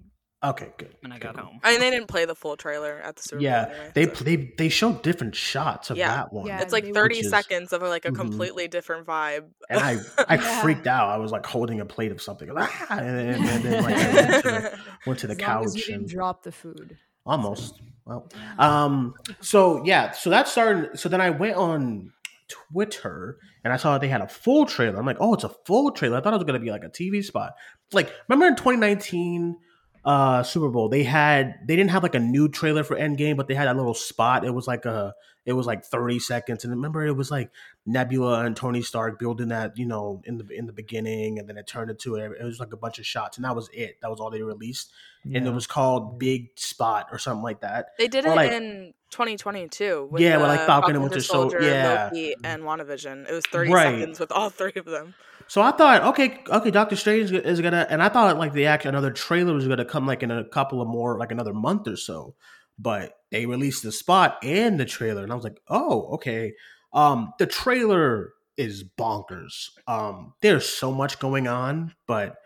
[0.45, 0.97] Okay, good.
[1.01, 1.45] when I got good.
[1.45, 1.61] home.
[1.63, 3.45] I mean, they didn't play the full trailer at the Super Bowl.
[3.45, 6.09] Yeah, anyway, they so- they they showed different shots of Yeah.
[6.17, 6.47] that one.
[6.47, 6.61] Yeah.
[6.61, 8.17] It's like 30 is- seconds of like a Mhm.
[8.17, 9.45] completely different vibe.
[9.71, 10.61] and I I Yeah.
[10.63, 11.11] freaked out.
[11.11, 14.13] I was like holding a plate of something, ah, and then, and then like I
[14.15, 16.99] went to the, went to the As long as you couch and drop the food.
[17.25, 17.81] almost.
[18.05, 18.29] Well,
[18.59, 20.99] um, so yeah, so that started.
[20.99, 22.13] So then I went on
[22.49, 24.99] Twitter and I saw they had a full trailer.
[24.99, 26.19] I'm like, oh, it's a full trailer.
[26.19, 27.53] I thought it was gonna be like a TV spot.
[27.93, 29.57] Like, remember in 2019
[30.05, 33.47] uh Super Bowl, they had they didn't have like a new trailer for Endgame, but
[33.49, 34.45] they had a little spot.
[34.45, 37.51] It was like a it was like 30 seconds, and remember it was like
[37.85, 41.57] Nebula and Tony Stark building that, you know, in the in the beginning, and then
[41.57, 42.33] it turned into it.
[42.41, 43.97] It was like a bunch of shots, and that was it.
[44.03, 44.93] That was all they released,
[45.25, 47.89] and it was called Big Spot or something like that.
[47.99, 50.11] They did Or, it like- in 2022.
[50.17, 52.05] Yeah, the with, like, Falcon and Winter Sol- yeah.
[52.13, 53.29] Loki, and WandaVision.
[53.29, 53.99] It was 30 Right.
[53.99, 55.15] seconds with all three of them.
[55.49, 58.85] So I thought, okay, okay, Doctor Strange is gonna, and I thought like the act
[58.85, 61.97] another trailer was gonna come like in a couple of more, like another month or
[61.97, 62.35] so,
[62.79, 66.53] but they released the spot and the trailer, and I was like, oh, okay.
[66.93, 69.71] Um, the trailer is bonkers.
[69.87, 72.37] Um, there's so much going on, but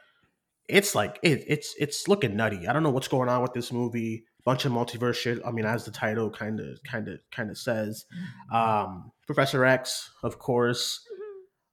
[0.69, 2.67] it's like it, it's it's looking nutty.
[2.67, 4.25] I don't know what's going on with this movie.
[4.45, 5.41] Bunch of multiverse shit.
[5.45, 8.05] I mean, as the title kind of kind of kind of says,
[8.53, 11.06] um, Professor X, of course.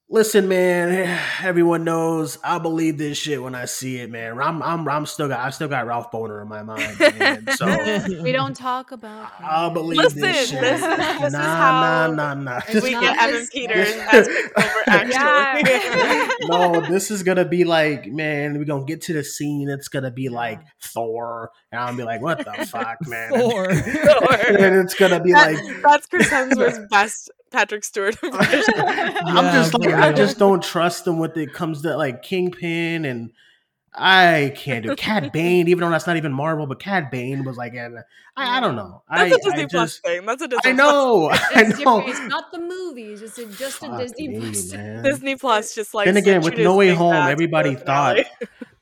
[0.09, 1.19] Listen, man.
[1.43, 4.39] Everyone knows I believe this shit when I see it, man.
[4.39, 7.47] I'm I'm I'm still got I still got Ralph Bohner in my mind, man.
[7.55, 7.65] So
[8.21, 9.31] we don't talk about.
[9.39, 10.61] I believe Listen, this shit.
[10.61, 12.61] this- nah, this is nah, how nah, nah.
[12.67, 15.71] It's we not get Evan just- Peters this- as Quicksilver, actually.
[15.71, 16.27] Yeah.
[16.43, 19.69] no, this is gonna be like, man, we're gonna get to the scene.
[19.69, 23.31] It's gonna be like Thor, and I'll be like, what the fuck, man?
[23.31, 23.69] Thor.
[23.69, 28.73] and it's gonna be That- like, that's Chris Hemsworth's best Patrick Stewart impression.
[28.77, 33.31] I'm just like, I just don't trust them when it comes to like Kingpin and.
[33.95, 37.57] I can't do Cad Bane, even though that's not even Marvel, but Cad Bane was
[37.57, 37.99] like, and
[38.35, 39.03] I, I don't know.
[39.07, 40.25] That's I, a Disney I Plus just, thing.
[40.25, 41.99] That's a Disney I Plus know, I It's, know.
[42.07, 43.21] it's not the movies.
[43.21, 44.73] It's a, just a Disney me, Plus.
[44.73, 45.03] man.
[45.03, 48.17] Disney Plus just like Then again, sent with No Way Home, everybody thought.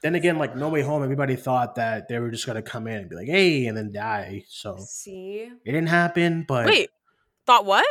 [0.02, 3.00] Then again, like No Way Home, everybody thought that they were just gonna come in
[3.00, 4.46] and be like, "Hey," and then die.
[4.48, 6.46] So See, it didn't happen.
[6.48, 6.90] But Wait,
[7.46, 7.86] thought what?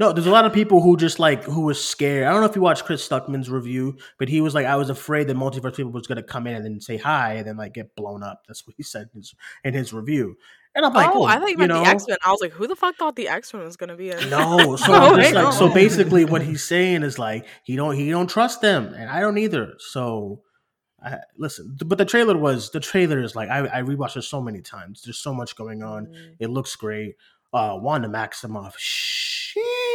[0.00, 2.26] No, there's a lot of people who just like who was scared.
[2.26, 4.88] I don't know if you watched Chris Stuckman's review, but he was like, "I was
[4.88, 7.74] afraid that multiverse people was gonna come in and then say hi and then like
[7.74, 10.38] get blown up." That's what he said in his, in his review.
[10.74, 11.84] And I'm like, oh, "Oh, I thought you meant know?
[11.84, 12.16] the X Men.
[12.24, 14.30] I was like, who the fuck thought the X Men was gonna be in?
[14.30, 18.30] No, so No, like, so basically, what he's saying is like he don't he don't
[18.30, 19.74] trust them, and I don't either.
[19.80, 20.40] So,
[21.04, 24.40] I, listen, but the trailer was the trailer is like I, I rewatched it so
[24.40, 25.02] many times.
[25.04, 26.06] There's so much going on.
[26.06, 26.36] Mm.
[26.38, 27.16] It looks great.
[27.52, 28.74] Uh, Wanda Maximoff,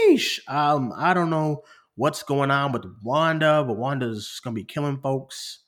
[0.08, 0.40] sheesh.
[0.48, 1.64] Um, I don't know
[1.96, 5.60] what's going on with Wanda, but Wanda's gonna be killing folks.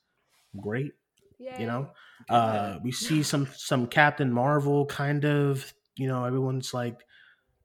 [0.60, 0.92] Great,
[1.38, 1.90] you know.
[2.28, 7.04] Uh, we see some some Captain Marvel kind of you know, everyone's like,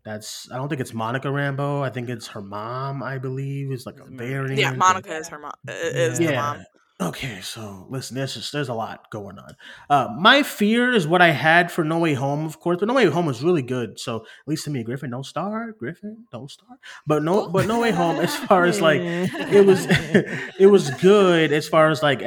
[0.04, 1.82] that's I don't think it's Monica Rambeau.
[1.82, 3.02] I think it's her mom.
[3.02, 4.60] I believe is like a variant.
[4.60, 5.54] Yeah, Monica is her mom.
[5.66, 6.66] Is the mom.
[7.04, 9.58] Okay, so listen, there's just there's a lot going on.
[9.90, 12.94] Uh, my fear is what I had for No Way Home, of course, but No
[12.94, 14.00] Way Home was really good.
[14.00, 16.80] So at least to me, Griffin don't star, Griffin don't star.
[17.06, 19.86] But no, but No Way Home, as far as like it was,
[20.60, 21.52] it was good.
[21.52, 22.22] As far as like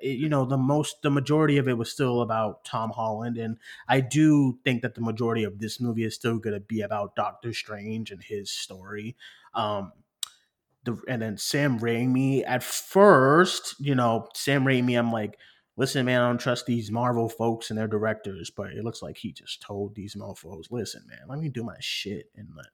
[0.00, 3.58] you know, the most, the majority of it was still about Tom Holland, and
[3.88, 7.14] I do think that the majority of this movie is still going to be about
[7.14, 9.16] Doctor Strange and his story.
[9.52, 9.92] Um,
[10.84, 15.38] the and then Sam Raimi at first, you know, Sam Raimi, I'm like,
[15.76, 19.18] listen, man, I don't trust these Marvel folks and their directors, but it looks like
[19.18, 22.66] he just told these mofos, listen, man, let me do my shit and let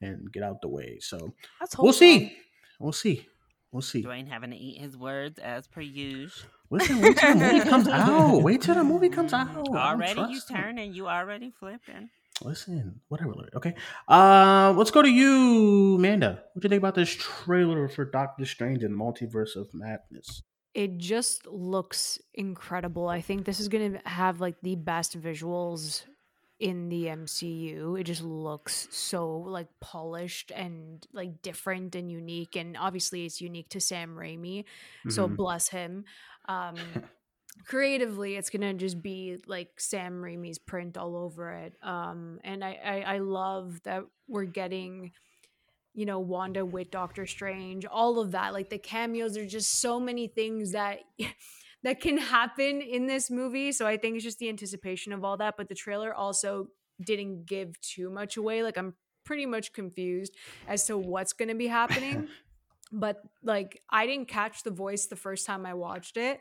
[0.00, 0.98] and get out the way.
[1.00, 2.36] So That's we'll see.
[2.80, 3.26] We'll see.
[3.70, 4.02] We'll see.
[4.02, 6.46] Duane having to eat his words as per usual.
[6.70, 8.42] Listen, wait till the movie comes out.
[8.42, 9.48] Wait till the movie comes out.
[9.68, 10.56] Already you trust him.
[10.56, 12.10] turning, you already flipping.
[12.44, 13.32] Listen, whatever.
[13.54, 13.74] Okay.
[14.08, 16.42] Uh, let's go to you, Amanda.
[16.52, 20.42] What do you think about this trailer for Doctor Strange and Multiverse of Madness?
[20.74, 23.08] It just looks incredible.
[23.08, 26.04] I think this is going to have like the best visuals
[26.58, 27.98] in the MCU.
[28.00, 33.68] It just looks so like polished and like different and unique and obviously it's unique
[33.70, 34.64] to Sam Raimi.
[35.08, 35.36] So Mhm.
[35.36, 36.04] bless him.
[36.48, 36.76] Um
[37.66, 41.74] creatively it's gonna just be like Sam Raimi's print all over it.
[41.82, 45.12] Um and I, I, I love that we're getting
[45.94, 48.52] you know, Wanda with Doctor Strange, all of that.
[48.52, 51.00] Like the cameos, there's just so many things that
[51.82, 53.72] that can happen in this movie.
[53.72, 55.56] So I think it's just the anticipation of all that.
[55.56, 56.68] But the trailer also
[57.04, 58.62] didn't give too much away.
[58.62, 60.34] Like I'm pretty much confused
[60.66, 62.28] as to what's gonna be happening.
[62.92, 66.40] but like I didn't catch the voice the first time I watched it.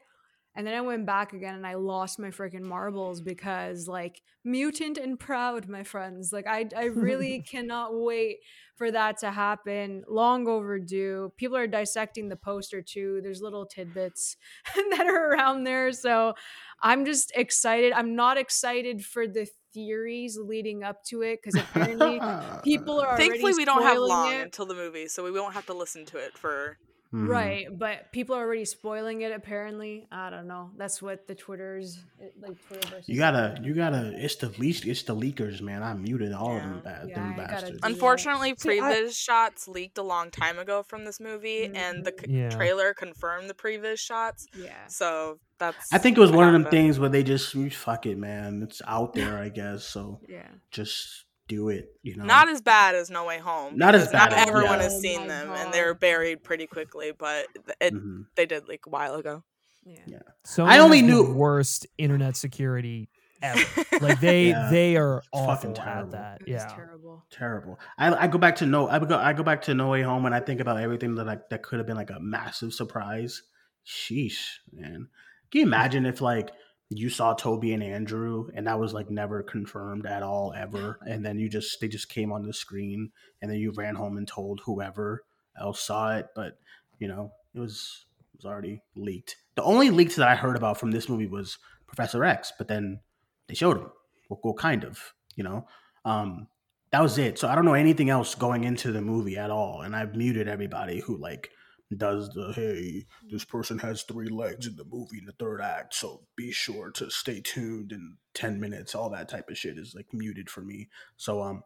[0.56, 4.98] And then I went back again and I lost my freaking marbles because like mutant
[4.98, 6.34] and proud, my friends.
[6.34, 8.40] Like I I really cannot wait
[8.76, 10.04] for that to happen.
[10.10, 11.32] Long overdue.
[11.38, 13.22] People are dissecting the poster too.
[13.24, 14.36] There's little tidbits
[14.76, 15.92] that are around there.
[15.94, 16.34] So
[16.82, 17.94] I'm just excited.
[17.94, 22.20] I'm not excited for the theories leading up to it because apparently
[22.64, 24.42] people are already Thankfully, we don't have spoiling long it.
[24.42, 26.78] until the movie, so we won't have to listen to it for.
[27.14, 27.28] Mhm.
[27.28, 29.34] Right, but people are already spoiling it.
[29.34, 30.72] Apparently, I don't know.
[30.78, 32.00] That's what the Twitters
[32.42, 32.56] like.
[32.70, 33.04] Twitterverse.
[33.06, 34.14] You gotta, you gotta.
[34.16, 34.86] It's the least.
[34.86, 35.84] It's the leakers, man.
[35.84, 37.06] I muted all of them, Yeah.
[37.08, 37.72] Yeah, them I gotta bastards.
[37.74, 37.92] do that.
[37.92, 42.28] Unfortunately, See, I- shots leaked a long time ago from this movie, and the c-
[42.32, 42.50] Yeah.
[42.50, 44.48] trailer confirmed the previous shots.
[44.58, 44.88] Yeah.
[44.88, 45.92] So that's.
[45.92, 48.18] I think it was what one of them things where they just "Mm, fuck it,
[48.18, 48.64] man.
[48.64, 49.84] It's out there, I guess.
[49.84, 50.48] So Yeah.
[50.72, 51.90] just do it.
[52.04, 53.78] You know, Not as bad as No Way Home.
[53.78, 54.84] Not as because Not bad, everyone yeah.
[54.84, 56.00] has Oh seen my them, and they were God.
[56.00, 57.12] buried pretty quickly.
[57.18, 58.26] But th- it, Mhm.
[58.36, 59.44] they did like a while ago.
[59.84, 60.20] Yeah.
[60.46, 63.10] So I only has the knew- worst internet security
[63.42, 63.60] ever.
[64.02, 64.70] Like they Yeah.
[64.72, 66.12] they are fucking awful at terrible.
[66.12, 66.42] that.
[66.42, 66.74] It was Yeah.
[66.76, 67.26] terrible.
[67.32, 67.80] terrible.
[67.98, 68.88] I, I go back to no.
[68.88, 69.18] I go.
[69.18, 71.62] I go back to No Way Home, and I think about everything that like that
[71.64, 73.44] could have been like a massive surprise.
[73.86, 74.40] Sheesh,
[74.72, 75.08] man.
[75.52, 76.52] Can you imagine if like
[76.98, 81.26] you saw Tobey and Andrew, and that was like never confirmed at all ever, and
[81.26, 84.28] then you just they just came on the screen, and then you ran home and
[84.28, 85.24] told whoever
[85.60, 86.58] else saw it, but
[87.00, 89.38] you know it was it was already leaked.
[89.56, 93.00] The only leaks that I heard about from this movie was Professor X, but then
[93.48, 93.92] they showed him.
[94.30, 95.68] Well, well kind of, you know.
[96.06, 96.48] Um,
[96.92, 97.40] that was it.
[97.40, 99.82] So I don't know anything else going into the movie at all.
[99.82, 101.50] And I've muted everybody who like
[101.96, 105.94] does the hey, this person has three legs in the movie in the third act,
[105.94, 108.96] so be sure to stay tuned in ten minutes.
[108.96, 110.90] All that type of shit is like muted for me.
[111.18, 111.64] So um,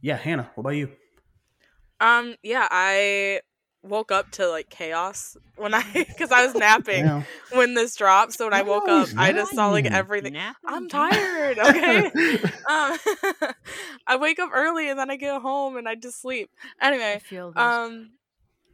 [0.00, 0.90] yeah, Hannah, what about you?
[2.00, 2.34] Um.
[2.42, 3.40] Yeah, I
[3.84, 7.22] woke up to like chaos when I because I was napping Yeah.
[7.52, 8.32] when this dropped.
[8.34, 10.34] So when I woke up, I just saw like everything.
[10.34, 11.58] Napping I'm tired.
[11.58, 12.06] Okay.
[12.68, 12.98] um,
[14.06, 16.50] I wake up early and then I get home and I just sleep.
[16.80, 17.60] I Anyway, feel this.
[17.62, 18.10] um,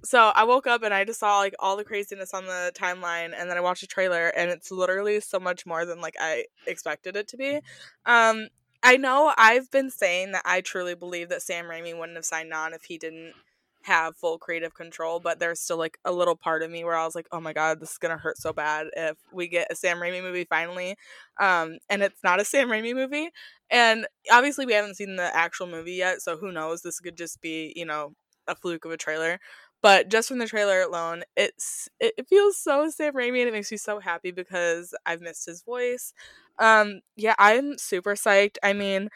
[0.05, 3.33] so I woke up and I just saw like all the craziness on the timeline,
[3.37, 6.47] and then I watched the trailer, and it's literally so much more than like I
[6.67, 7.61] expected it to be.
[8.07, 8.49] Um,
[8.83, 12.53] I know I've been saying that I truly believe that Sam Raimi wouldn't have signed
[12.53, 13.35] on if he didn't
[13.83, 17.05] have full creative control, but there's still like a little part of me where I
[17.05, 19.75] was like, oh my god, this is gonna hurt so bad if we get a
[19.75, 20.97] Sam Raimi movie finally,
[21.41, 23.31] um, and it's not a Sam Raimi movie.
[23.71, 26.83] And obviously, we haven't seen the actual movie yet, so who knows?
[26.83, 28.15] This could just be, you know,
[28.47, 29.39] a fluke of a trailer.
[29.83, 33.53] But just from the trailer alone, it's it, it feels so Sam Raimi, and it
[33.53, 36.12] makes me so happy because I've missed his voice.
[36.59, 38.57] Um, yeah, I'm super psyched.
[38.62, 39.09] I mean,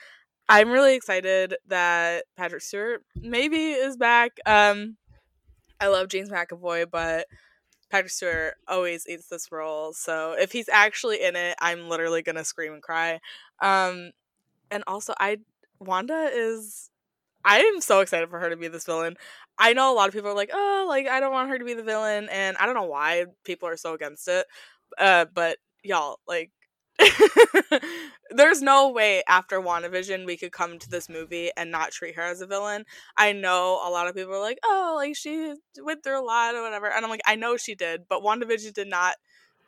[0.49, 4.39] I'm really excited that Patrick Stewart maybe is back.
[4.47, 4.97] Um,
[5.81, 7.27] I love James McAvoy, but
[7.91, 9.93] Patrick Stewart always eats this role.
[9.93, 13.21] So if he's actually in it, I'm literally gonna scream and cry.
[13.63, 14.13] Um,
[14.71, 15.39] and also I
[15.81, 16.91] Wanda is
[17.45, 19.17] I am so excited for her to be this villain.
[19.63, 21.65] I know a lot of people are like, "Oh, like I don't want her to
[21.65, 24.47] be the villain," and I don't know why people are so against it.
[24.99, 26.51] Uh, but y'all, like,
[28.31, 32.23] there's no way after WandaVision we could come to this movie and not treat her
[32.23, 32.85] as a villain.
[33.17, 36.55] I know a lot of people are like, "Oh, like she went through a lot
[36.55, 39.15] or whatever," and I'm like, I know she did, but WandaVision did not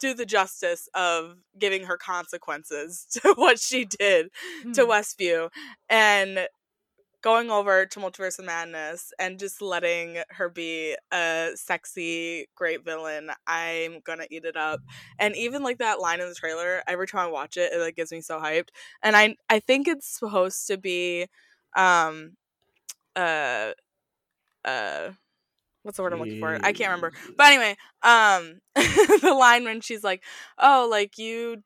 [0.00, 4.28] do the justice of giving her consequences to what she did
[4.74, 4.90] to Hmm.
[4.90, 5.50] Westview
[5.88, 6.48] and
[7.24, 13.30] going over to Multiverse of Madness and just letting her be a sexy, great villain.
[13.46, 14.82] I'm gonna eat it up.
[15.18, 17.96] And even like that line in the trailer, every time I watch it, it like
[17.96, 18.68] gets me so hyped.
[19.02, 21.26] And I I think it's supposed to be
[21.74, 22.36] um
[23.16, 23.72] uh
[24.64, 25.10] uh
[25.82, 26.58] what's the word I'm looking for?
[26.62, 27.12] I can't remember.
[27.36, 30.22] But anyway, um the line when she's like,
[30.58, 31.62] "Oh, like you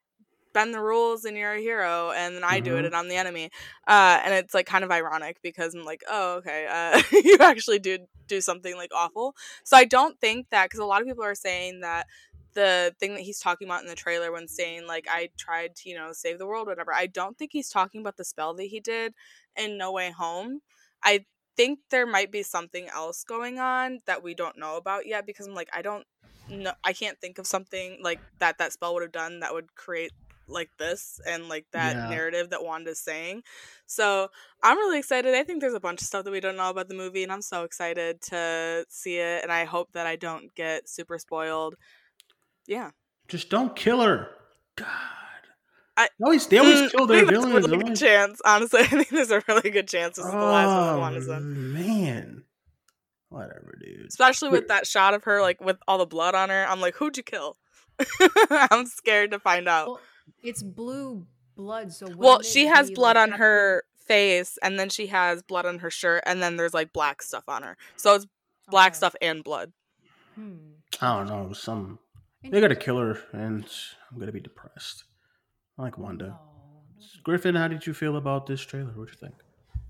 [0.53, 2.87] bend the rules and you're a hero and then I do it Mhm.
[2.87, 3.51] and I'm the enemy."
[3.87, 6.67] Uh and it's like kind of ironic because I'm like, "Oh, okay.
[6.71, 9.35] Uh you actually do do something like awful."
[9.65, 12.07] So I don't think that cuz a lot of people are saying that
[12.55, 15.89] the thing that he's talking about in the trailer when saying like I tried to,
[15.89, 16.93] you know, save the world whatever.
[16.95, 19.15] I don't think he's talking about the spell that he did
[19.57, 20.61] in No Way Home.
[21.03, 25.27] I think there might be something else going on that we don't know about yet
[25.27, 26.05] because I'm like I don't
[26.49, 29.75] know I can't think of something like that that spell would have done that would
[29.75, 30.13] create
[30.49, 32.09] like this and like that Yeah.
[32.09, 33.43] narrative that Wanda's saying.
[33.87, 34.29] So
[34.63, 35.35] I'm really excited.
[35.35, 37.31] I think there's a bunch of stuff that we don't know about the movie and
[37.33, 41.75] I'm so excited to see it and I hope that I don't get super spoiled.
[42.67, 42.91] Yeah.
[43.29, 44.29] Just don't kill her.
[44.77, 44.87] God.
[45.97, 48.41] I- They always they always Mm, kill I their think there's a really good chance.
[48.45, 50.99] Honestly, I think there's a really good chance this is the last one that Oh
[50.99, 51.73] Wanda's in.
[51.75, 52.45] man.
[53.31, 54.07] Whatever, dude.
[54.07, 56.65] Especially with that shot of her like with all the blood on her.
[56.67, 57.57] I'm like, who'd you kill?
[58.51, 59.89] I'm scared to find out.
[59.89, 60.01] Well,
[60.43, 64.89] it's blue blood, so Well, she has blood like, on after- her face, and then
[64.89, 67.77] she has blood on her shirt, and then there's like black stuff on her.
[67.97, 68.27] So it's
[68.69, 68.97] black Okay.
[68.97, 69.73] stuff and blood.
[70.35, 70.57] Hmm.
[71.01, 71.53] I don't know.
[71.53, 71.99] Some
[72.43, 73.69] they gotta kill her, and
[74.13, 75.05] I'm gonna be depressed.
[75.77, 76.39] I like Wanda.
[76.41, 76.83] Oh,
[77.25, 78.93] Griffin, how did you feel about this trailer?
[78.93, 79.35] What do you think?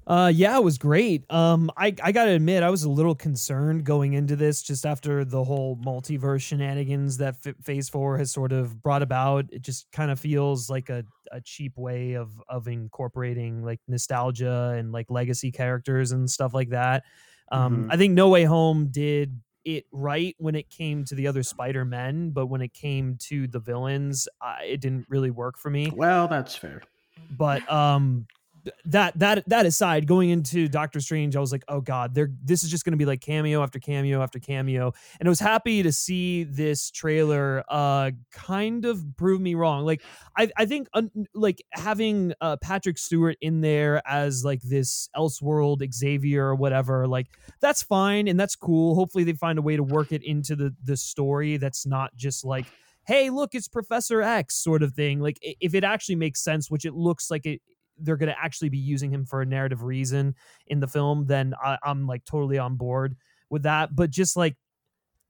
[0.09, 1.31] Uh, yeah, it was great.
[1.31, 5.23] Um, I I gotta admit, I was a little concerned going into this, just after
[5.23, 9.45] the whole multiverse shenanigans that F- Phase Four has sort of brought about.
[9.53, 14.75] It just kind of feels like a, a cheap way of of incorporating like nostalgia
[14.79, 17.05] and like legacy characters and stuff like that.
[17.53, 17.93] Um, Mhm.
[17.93, 21.85] I think No Way Home did it right when it came to the other Spider
[21.85, 25.93] Men, but when it came to the villains, uh, it didn't really work for me
[25.95, 26.81] Well, that's fair.
[27.37, 28.27] but um
[28.85, 32.63] that that that aside going into doctor strange i was like oh god they're this
[32.65, 34.93] is just going to be like cameo after cameo after cameo.
[35.21, 39.85] And i was happy to see this trailer uh kind of prove me wrong.
[39.85, 40.03] Like
[40.37, 45.83] i i think un, like having uh patrick stewart in there as like this elseworld
[45.93, 47.29] xavier or whatever like
[47.61, 48.95] that's fine and that's cool.
[48.95, 52.45] Hopefully they find a way to work it into the the story that's not just
[52.45, 52.67] like
[53.07, 55.21] hey look it's professor x sort of thing.
[55.21, 57.61] Like if it actually makes sense which it looks like it
[58.01, 60.35] they're going to actually be using him for a narrative reason
[60.67, 63.17] in the film then I, i'm like totally on board
[63.51, 63.95] with that.
[63.95, 64.57] But just like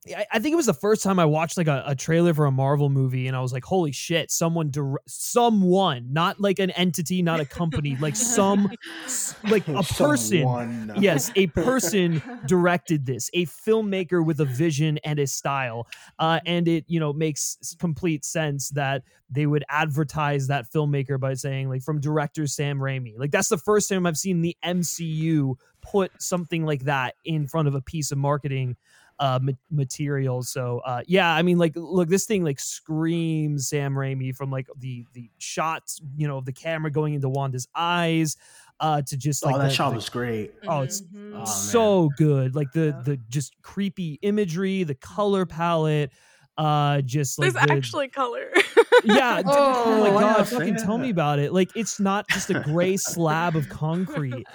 [0.06, 2.46] I, I think it was the first time I watched like a, a trailer for
[2.46, 6.70] a Marvel movie, and I was like, "Holy shit!" Someone, dir- someone, not like an
[6.70, 8.70] entity, not a company, like some,
[9.50, 10.92] like a person, Someone.
[10.98, 15.87] yes, a person directed this, a filmmaker with a vision and a style.
[16.18, 21.34] Uh, and it, you know, makes complete sense that they would advertise that filmmaker by
[21.34, 23.18] saying, like, from director Sam Raimi.
[23.18, 27.68] Like, that's the first time I've seen the MCU put something like that in front
[27.68, 28.76] of a piece of marketing
[29.20, 33.94] uh ma- material so uh yeah i mean like look this thing like screams sam
[33.94, 38.37] raimi from like the the shots you know of the camera going into wanda's eyes
[38.81, 40.52] uh to just like oh, that the- shot the- was great.
[40.68, 41.33] oh it's Mhm.
[41.35, 43.02] Oh, so good like the Yeah.
[43.04, 46.11] the just creepy imagery the color palette
[46.57, 48.50] uh just like There's the, actually color.
[49.04, 52.50] yeah d- oh, my Oh, god fucking tell me about it like it's not just
[52.50, 54.46] a gray slab of concrete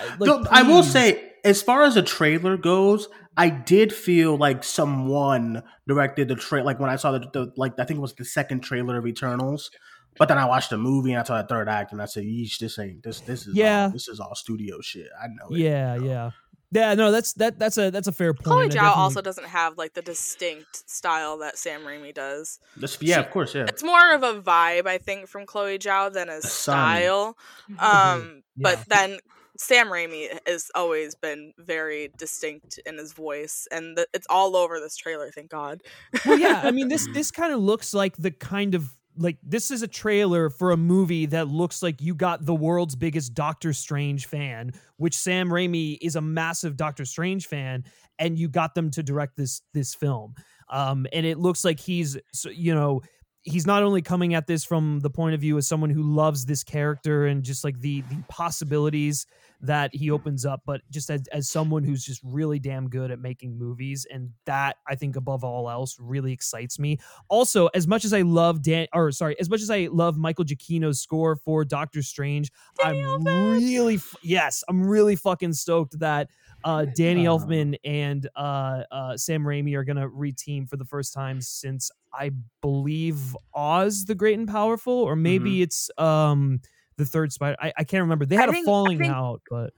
[0.00, 4.36] Uh, like, Though, I will say, as far as the trailer goes, I did feel
[4.36, 6.64] like someone directed the trailer.
[6.66, 9.06] Like when I saw the, the like, I think it was the second trailer of
[9.06, 9.70] Eternals.
[10.16, 12.22] But then I watched the movie and I saw the third act and I said,
[12.24, 13.20] "Yeesh, this ain't this.
[13.20, 13.84] This is Yeah.
[13.86, 15.08] all, this is all studio shit.
[15.20, 15.58] I know it.
[15.58, 16.30] yeah yeah
[16.70, 19.20] yeah no that's that that's a that's a fair point Chloe I Zhao definitely- also
[19.22, 22.60] doesn't have like the distinct style that Sam Raimi does.
[22.76, 23.64] This, yeah, She- of course, yeah.
[23.68, 27.36] It's more of a vibe, I think, from Chloe Zhao than a The style.
[27.80, 29.18] Um, but then
[29.56, 34.80] Sam Raimi has always been very distinct in his voice, and th- it's all over
[34.80, 35.30] this trailer.
[35.30, 35.82] Thank God.
[36.26, 39.70] well yeah i mean this this kind of looks like the kind of like this
[39.70, 43.72] is a trailer for a movie that looks like you got the world's biggest Doctor
[43.72, 47.84] Strange fan, which Sam Raimi is a massive Doctor Strange fan,
[48.18, 50.34] and you got them to direct this this film.
[50.68, 52.16] Um, and it looks like he's
[52.50, 53.02] you know
[53.44, 56.46] he's not only coming at this from the point of view as someone who loves
[56.46, 59.26] this character and just like the the possibilities
[59.60, 63.18] that he opens up, but just as, as someone who's just really damn good at
[63.18, 64.06] making movies.
[64.10, 66.98] And that I think above all else really excites me.
[67.28, 70.44] Also, as much as I love Dan or sorry, as much as I love Michael
[70.44, 72.50] Giacchino's score for Doctor Strange,
[72.82, 76.28] I'm really yes, I'm really fucking stoked that
[76.64, 77.38] uh, Danny Oh.
[77.38, 82.30] Elfman and uh, uh, Sam Raimi are gonna reteam for the first time since I
[82.62, 86.60] believe Oz the Great and Powerful, or maybe it's um
[86.96, 87.56] the third Spider.
[87.60, 88.24] I, I can't remember.
[88.26, 89.72] They had a falling think- out, but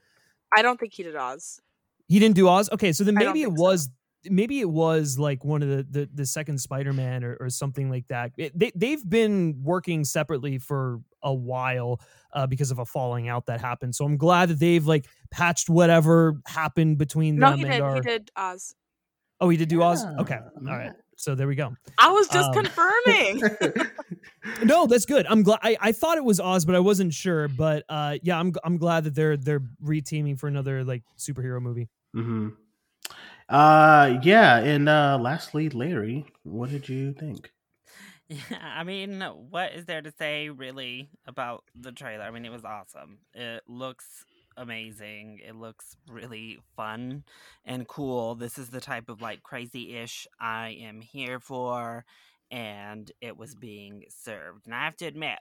[0.57, 1.61] I don't think he did Oz.
[2.09, 2.71] he didn't do Oz.
[2.71, 3.91] Okay, so then maybe it was so.
[4.27, 7.91] Was maybe it was like one of the the, the second Spider-Man or, or something
[7.91, 8.33] like that.
[8.37, 12.01] It, they they've been working separately for a while
[12.33, 13.95] uh, because of a falling out that happened.
[13.95, 17.83] So I'm glad that they've like patched whatever happened between No, them he and did.
[17.83, 17.95] our.
[17.95, 18.75] He did Oz.
[19.41, 20.05] Oh, he did do Oz.
[20.21, 20.93] Okay, all right.
[21.17, 21.75] So there we go.
[21.99, 23.43] I was just Um, confirming.
[24.63, 25.27] No, that's good.
[25.29, 25.59] I'm glad.
[25.63, 27.49] I, I thought it was Oz, but I wasn't sure.
[27.49, 31.89] But uh, yeah, I'm I'm glad that they're they're reteaming for another like superhero movie.
[32.15, 32.49] hmm
[33.49, 37.53] Uh, yeah, and uh, lastly, Larry, what did you think?
[38.29, 39.21] Yeah, I mean,
[39.51, 42.25] what is there to say really about the trailer?
[42.25, 43.19] I mean, it was awesome.
[43.35, 44.25] It looks
[44.57, 45.41] amazing.
[45.47, 47.25] It looks really fun
[47.65, 48.35] and cool.
[48.35, 52.05] This is the type of like crazy ish I am here for,
[52.51, 54.67] and it was being served.
[54.67, 55.39] And I have to admit,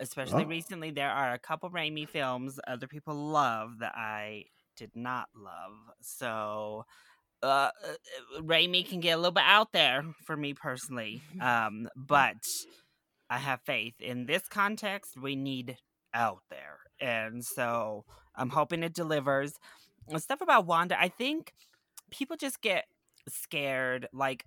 [0.00, 0.46] especially Oh.
[0.46, 4.44] recently, there are a couple Raimi films other people love that I
[4.78, 5.74] did not love.
[6.00, 6.84] So
[7.42, 11.22] uh, uh, Raimi can get a little bit out there for me personally.
[11.40, 12.36] Um, but
[13.30, 15.16] I have faith in this context.
[15.20, 15.76] We need
[16.14, 18.04] out there, and so
[18.34, 19.54] I'm hoping it delivers.
[20.16, 21.52] Stuff about Wanda, I think
[22.10, 22.86] people just get
[23.28, 24.44] scared, like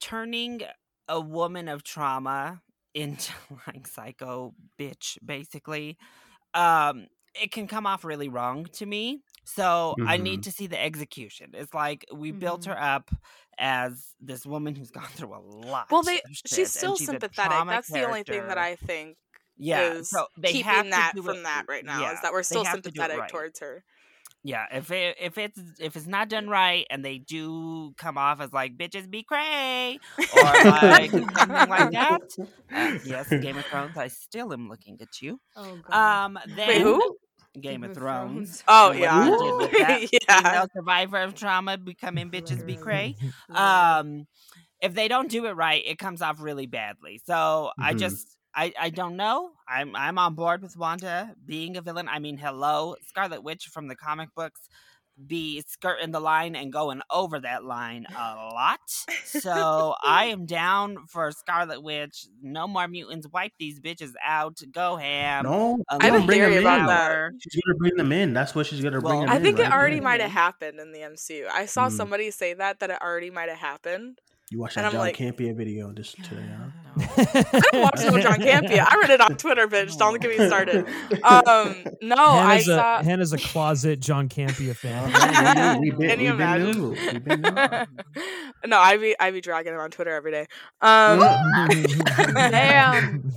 [0.00, 0.62] turning
[1.08, 2.62] a woman of trauma
[2.94, 3.32] into
[3.66, 5.98] like psycho bitch, basically.
[6.54, 9.22] Um, it can come off really wrong to me.
[9.54, 11.52] So I need to see the execution.
[11.54, 13.10] It's like we built her up
[13.58, 15.86] as this woman who's gone through a lot.
[15.90, 17.66] well, they she's still she's sympathetic.
[17.66, 18.58] That's the only thing that.
[18.58, 19.16] I think
[19.60, 22.00] yeah is so they keeping that from it- that right now.
[22.00, 23.30] yeah, is that we're still have to sympathetic right.
[23.30, 23.84] towards her.
[24.44, 28.40] Yeah, if it if it's if it's not done right and they do come off
[28.40, 30.42] as like bitches be cray or
[30.82, 32.20] like something like that.
[32.72, 33.96] Uh, yes, Game of Thrones.
[33.96, 35.40] I still am looking at you.
[35.56, 36.24] Oh god.
[36.26, 37.16] Um, then Wait, who?
[37.60, 38.62] Game of Thrones.
[38.68, 40.42] Oh and yeah, they did that yeah.
[40.42, 43.16] female survivor of trauma becoming bitches be cray.
[43.54, 44.26] Um,
[44.80, 47.20] if they don't do it right, it comes off really badly.
[47.24, 47.98] So I Mhm.
[47.98, 49.52] just I I don't know.
[49.68, 52.08] I'm I'm on board with Wanda being a villain.
[52.08, 54.68] I mean, hello, Scarlet Witch from the comic books
[55.26, 58.78] be skirting the line and going over that line a lot.
[59.24, 62.26] So I am down for Scarlet Witch.
[62.42, 63.26] No more mutants.
[63.32, 64.58] Wipe these bitches out.
[64.72, 65.44] Go ham.
[65.44, 66.64] No, A I have a gonna bring them in.
[66.64, 67.30] that.
[67.40, 68.32] She's gonna bring them in.
[68.32, 69.42] That's what she's gonna bring Well, them I in.
[69.42, 69.72] think it right?
[69.72, 70.02] already Yeah.
[70.02, 71.48] might have happened in the MCU.
[71.52, 71.92] I saw Mm.
[71.92, 74.18] somebody say that that it already might have happened.
[74.50, 76.70] You watched and that I'm John like- Campea video this today, huh?
[77.00, 78.86] I don't watch no John Campea.
[78.88, 79.96] I read it on Twitter, bitch.
[79.98, 80.86] Don't get me started.
[81.22, 83.04] Um, no, I Hannah's, a.
[83.04, 85.10] Hannah's a closet John Campea fan.
[85.14, 86.80] Oh, Can you been imagine?
[86.80, 87.20] new.
[87.20, 87.40] Been
[88.66, 90.46] no, I be I be dragging him on Twitter every day.
[90.80, 91.18] Um,
[92.34, 93.32] Damn.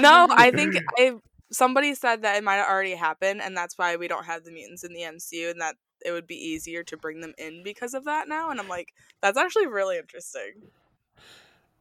[0.00, 1.12] no, I think I
[1.50, 4.50] somebody said that it might have already happened, and that's why we don't have the
[4.50, 7.94] mutants in the MCU, and that it would be easier to bring them in because
[7.94, 8.50] of that now.
[8.50, 8.92] And I'm like,
[9.22, 10.52] that's actually really interesting.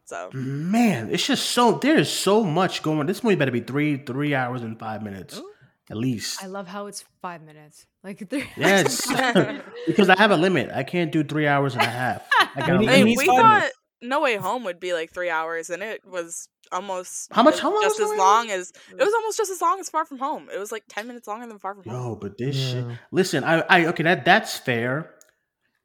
[0.06, 3.00] So Man, it's just so there's so much going.
[3.00, 3.06] On.
[3.06, 5.42] This movie better be three three hours and five minutes
[5.90, 6.44] at least.
[6.44, 7.86] I love how it's five minutes.
[8.04, 9.06] Like three Yes,
[9.88, 10.70] because I have a limit.
[10.74, 12.28] I can't do three hours and a half.
[12.40, 13.18] I got a I I mean, mean, limit.
[13.18, 13.78] we thought minutes.
[14.02, 17.72] No Way Home would be like three hours, and it was almost How much- how
[17.74, 20.04] long just as No Way long as it was almost just as long as Far
[20.04, 20.50] From Home.
[20.54, 21.94] It was like ten minutes longer than Far From Home.
[22.10, 22.86] Yo, but this shit.
[23.12, 25.10] Listen, I, I okay that that's fair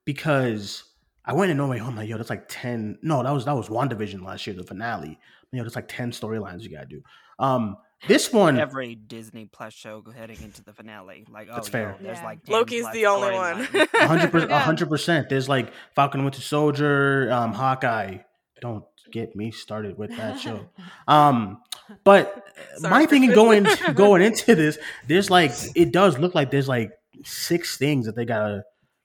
[0.05, 0.83] because
[1.29, 1.95] I went in No Way Home.
[1.95, 2.99] Like, yo, that's like ten.
[3.03, 5.19] No, that was that was WandaVision last year, the finale.
[5.53, 7.03] Yo, that's like ten storylines you gotta do.
[7.39, 7.77] Um,
[8.07, 11.27] this one, Every Disney Plus show go heading into the finale.
[11.31, 11.97] Like, oh, That's yo, fair.
[12.01, 12.25] there's Yeah.
[12.25, 13.65] like Loki's the only one.
[13.95, 15.29] hundred percent, hundred percent.
[15.29, 18.19] There's like Falcon Winter Soldier, um, Hawkeye.
[18.63, 20.67] Don't get me started with that show.
[21.09, 21.61] Um,
[22.05, 22.45] but
[22.79, 26.51] Sorry my for thing in going going into this, there's like it does look like
[26.51, 26.93] there's like
[27.25, 28.65] six things that they gotta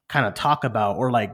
[0.09, 1.33] kind of talk about or like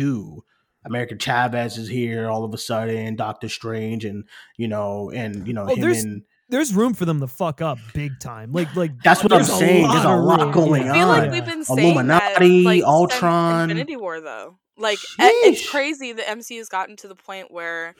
[0.00, 0.44] do.
[0.84, 4.24] America Chavez is here all of a sudden, Doctor Strange, and
[4.56, 7.60] you know, and you know Oh, him there's- and There's room for them to fuck
[7.60, 8.52] up big time.
[8.52, 9.88] Like like that's what I'm saying.
[9.88, 10.52] There's a lot room.
[10.52, 10.90] going on.
[10.90, 13.70] I feel like we've been saying Illuminati, that, like, Ultron.
[13.70, 14.58] Infinity War, though.
[14.78, 17.94] Like, e- it's crazy the MCU has gotten to the point where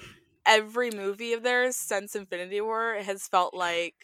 [0.46, 3.94] every movie of theirs since Infinity War has felt like,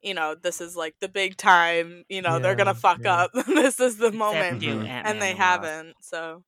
[0.00, 2.04] you know, this is like the big time.
[2.08, 3.22] You know, they're gonna fuck yeah.
[3.24, 3.30] up.
[3.48, 4.74] this is the moment, you.
[4.74, 5.94] Ant-Man and they haven't.
[6.02, 6.44] So,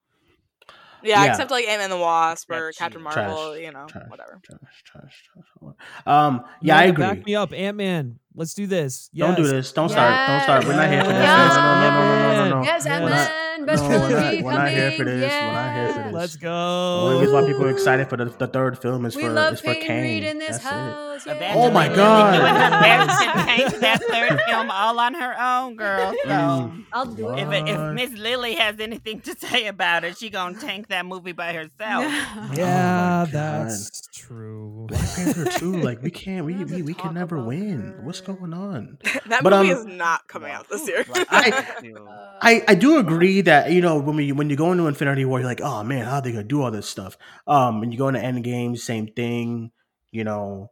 [1.03, 1.31] yeah, Yeah.
[1.31, 3.11] except like Ant Man the Wasp or Except Captain you.
[3.11, 3.59] Trash, Marvel.
[3.59, 4.41] You know, trash, whatever.
[4.43, 5.31] trash, trash,
[5.61, 5.75] trash.
[6.07, 7.05] Um, yeah, I agree.
[7.05, 8.19] Back me up, Ant Man.
[8.35, 9.11] Let's do this.
[9.15, 9.73] Don't do this.
[9.73, 10.29] Don't start.
[10.29, 10.65] Don't start.
[10.65, 11.23] We're not here for this.
[11.23, 11.57] Yes.
[11.57, 12.65] No, no, no, no, no, no, no, no.
[12.65, 15.21] Yes, We're Ant not- Man, best no, we're not- we're not here for coming.
[15.21, 15.33] this.
[15.33, 16.13] We're not here for this.
[16.15, 16.49] Let's go.
[16.49, 19.31] The only reason why people are excited for the, the third film is We for
[19.31, 20.03] love is for Peyton Kang.
[20.03, 20.69] Reed in this That's it.
[20.69, 21.27] house.
[21.27, 21.55] Evangeline yeah.
[21.57, 22.33] Oh my God.
[22.33, 26.15] doing her best to that third film all on her own, girl.
[26.25, 26.85] So Mm.
[26.95, 27.41] I'll do it.
[27.41, 31.33] if if Miss Lily has anything to say about it, she gonna tank that movie
[31.33, 32.05] by herself.
[32.55, 33.33] Yeah, God.
[33.33, 34.87] that's true.
[34.89, 37.81] Black Panther two, like we can't, we We we, we can never win.
[37.99, 38.01] her.
[38.21, 38.99] What's going on?
[39.27, 41.05] that But, movie um, is not coming out this year.
[41.31, 41.75] I-
[42.43, 45.41] I, I do agree that you know when we when you go into Infinity War,
[45.41, 47.19] you're like, oh man, how are they gonna do all this stuff?
[47.47, 49.73] Um, when you go into Endgame, same thing.
[50.11, 50.71] You know,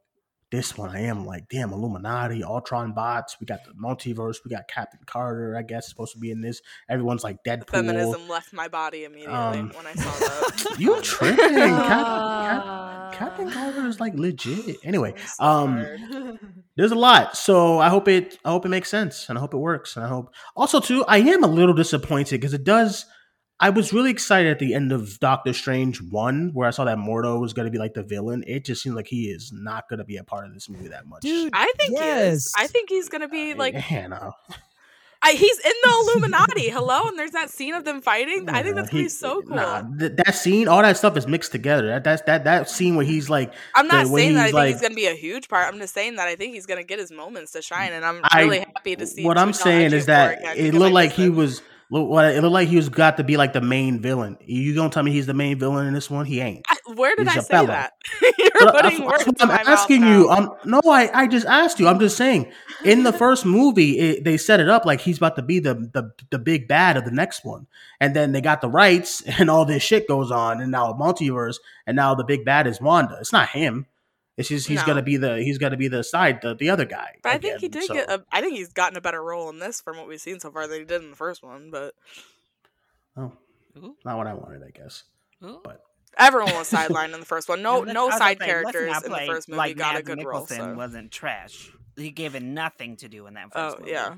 [0.50, 3.36] this one I am like, damn, Illuminati, Ultron bots.
[3.40, 4.36] We got the multiverse.
[4.44, 5.56] We got Captain Carter.
[5.56, 6.62] I guess supposed to be in this.
[6.88, 7.68] Everyone's like Deadpool.
[7.70, 10.66] Feminism left my body immediately Um, when I saw that.
[10.78, 11.36] You tripping?
[11.38, 13.10] Captain, Cap, Ah.
[13.12, 14.76] Captain Carter is like legit.
[14.84, 16.38] Anyway, so um,
[16.76, 19.52] there's a lot so i hope it i hope it makes sense and i hope
[19.52, 23.04] it works and i hope also too i am a little disappointed because it does
[23.60, 26.98] i was really excited at the end of doctor strange 1 where i saw that
[26.98, 29.88] mordo was going to be like the villain it just seems like he is not
[29.88, 32.52] going to be a part of this movie that much Dude, I think he is.
[32.56, 34.32] I think he's gonna be like Hannah.
[35.20, 36.68] I, he's in the Illuminati.
[36.70, 38.48] Hello, and there's that scene of them fighting.
[38.48, 39.56] I think that's gonna he- be so cool.
[39.56, 41.88] Nah, th- that scene, all that stuff is mixed together.
[41.88, 44.54] That that's that that scene where he's like, I'm not the- saying that I he's
[44.54, 45.66] think he's gonna be a huge part.
[45.66, 48.20] I'm just saying that I think he's gonna get his moments to shine, and I'm
[48.22, 49.24] I- really happy to see.
[49.24, 51.34] what I'm saying is that it looked I like miss he him.
[51.34, 51.62] was.
[51.90, 54.38] Look, What it looked like he was got to be like the main villain.
[54.44, 56.26] You gonna tell me he's the main villain in this one?
[56.26, 56.64] He ain't.
[56.68, 57.92] I, where did he's I say that?
[58.38, 60.30] You're But putting that's- words that's what in my I'm asking you.
[60.30, 61.88] Um, no, I, I just asked you.
[61.88, 62.50] I'm just saying.
[62.84, 65.74] In the first movie, it, they set it up like he's about to be the,
[65.74, 67.66] the the big bad of the next one,
[68.00, 70.94] and then they got the rights, and all this shit goes on, and now a
[70.94, 73.16] multiverse, and now the big bad is Wanda.
[73.20, 73.86] It's not him.
[74.38, 74.86] It's just he's No.
[74.86, 77.16] gonna be the he's gonna be the side the, the other guy.
[77.22, 78.08] But I think he did so- get.
[78.08, 80.50] A, I think he's gotten a better role in this from what we've seen so
[80.50, 81.70] far than he did in the first one.
[81.70, 81.94] But
[83.16, 83.32] Oh,
[83.76, 83.96] Ooh.
[84.04, 85.02] not what I wanted, I guess.
[85.44, 85.60] Ooh.
[85.64, 85.82] But
[86.16, 87.62] everyone was sidelined in the first one.
[87.62, 89.94] No, let's- no side gonna say, let's characters in the first movie like got a
[89.94, 90.46] Mads good role.
[90.46, 90.74] Mikkelsen So.
[90.74, 91.70] wasn't trash.
[91.96, 93.90] He gave it nothing to do in that Oh first movie.
[93.90, 94.14] yeah.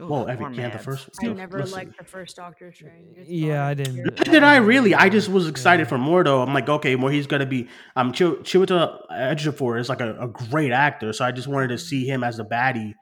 [0.00, 0.84] Ooh, Whoa, poor Evie, the Mads.
[0.84, 1.08] first.
[1.22, 1.74] I never listen.
[1.76, 3.18] liked the first Doctor Strange.
[3.18, 3.96] It's Yeah, I didn't.
[3.96, 4.94] Neither did I really.
[4.94, 6.46] I just was excited for Mordo.
[6.46, 7.68] I'm like, okay, well, he's gonna be.
[7.96, 11.78] Um, Ch- Chiwetel Ejiofor is like a, a great actor, so I just wanted to
[11.78, 12.94] see him as a baddie,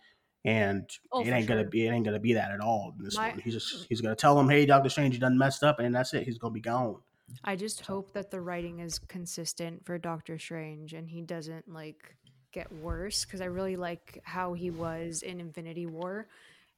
[0.44, 1.86] and Oh, it for ain't gonna be.
[1.86, 3.38] It ain't gonna be that at all in this My- one.
[3.40, 6.12] He's just he's gonna tell him, hey, Doctor Strange, you done messed up, and that's
[6.14, 6.24] it.
[6.24, 6.96] He's gonna be gone.
[7.44, 12.14] I just hope that the writing is consistent for Doctor Strange and he doesn't like
[12.52, 16.26] get worse because I really like how he was in Infinity War.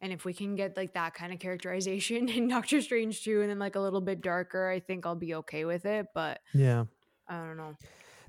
[0.02, 3.50] And if we can get like that kind of characterization in Doctor Strange too, and
[3.50, 6.06] then like a little bit darker, I think I'll be okay with it.
[6.14, 6.84] But Yeah.
[7.28, 7.76] I don't know.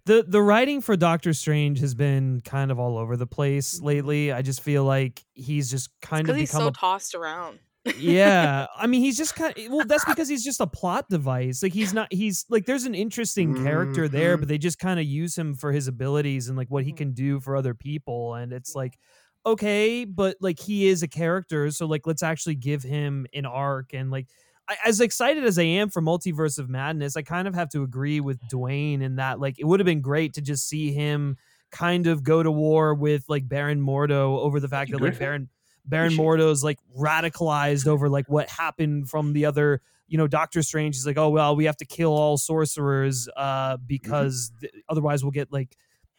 [0.05, 4.31] the the writing for Doctor Strange has been kind of all over the place lately.
[4.31, 7.59] I just feel like he's just kind Because of he's become so a tossed around.
[7.97, 8.67] yeah.
[8.77, 9.85] I mean, he's just kind of well.
[9.85, 11.63] That's because he's just a plot device.
[11.63, 12.11] Like he's not.
[12.13, 14.41] He's like there's an interesting character there, Mhm.
[14.41, 16.97] but they just kind of use him for his abilities and like what he Mhm.
[16.97, 18.35] can do for other people.
[18.35, 18.99] And it's like
[19.45, 23.93] okay, but like he is a character, so like let's actually give him an arc
[23.93, 24.27] and like.
[24.69, 27.81] I, as excited as I am for Multiverse of Madness, I kind of have to
[27.81, 31.35] agree with Duane in that like it would have been great to just see him
[31.71, 35.49] kind of go to war with like Baron Mordo over the fact that like Baron
[35.85, 40.95] Baron Mordo's like radicalized over like what happened from the other, you know, Doctor Strange.
[40.95, 45.31] He's like, oh well, we have to kill all sorcerers uh, because th- otherwise we'll
[45.31, 45.75] get like,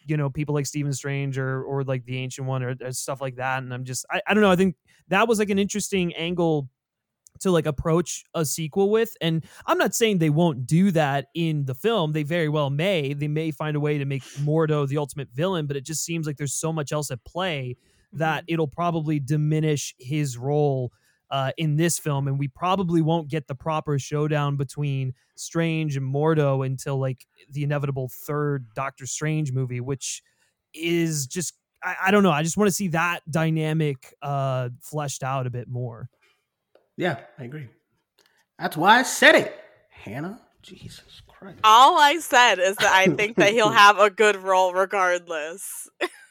[0.06, 3.20] you know, people like Stephen Strange or or like the Ancient One or, or stuff
[3.20, 3.62] like that.
[3.62, 4.50] And I'm just, I, I don't know.
[4.50, 4.76] I think
[5.08, 6.68] that was like an interesting angle
[7.40, 11.64] to like approach a sequel with and i'm not saying they won't do that in
[11.64, 14.98] the film they very well may they may find a way to make mordo the
[14.98, 17.76] ultimate villain but it just seems like there's so much else at play
[18.12, 18.52] that mm-hmm.
[18.52, 20.92] it'll probably diminish his role
[21.32, 26.14] uh, in this film, and we probably won't get the proper showdown between Strange and
[26.14, 30.22] Mordo until like the inevitable third Doctor Strange movie, which
[30.74, 32.30] is just I, I don't know.
[32.30, 36.10] I just want to see that dynamic uh, fleshed out a bit more.
[36.98, 37.68] Yeah, I agree.
[38.58, 39.58] That's why I said it,
[39.90, 40.38] Hannah.
[40.60, 41.58] Jesus Christ.
[41.64, 45.88] All I said is that I think that he'll have a good role regardless.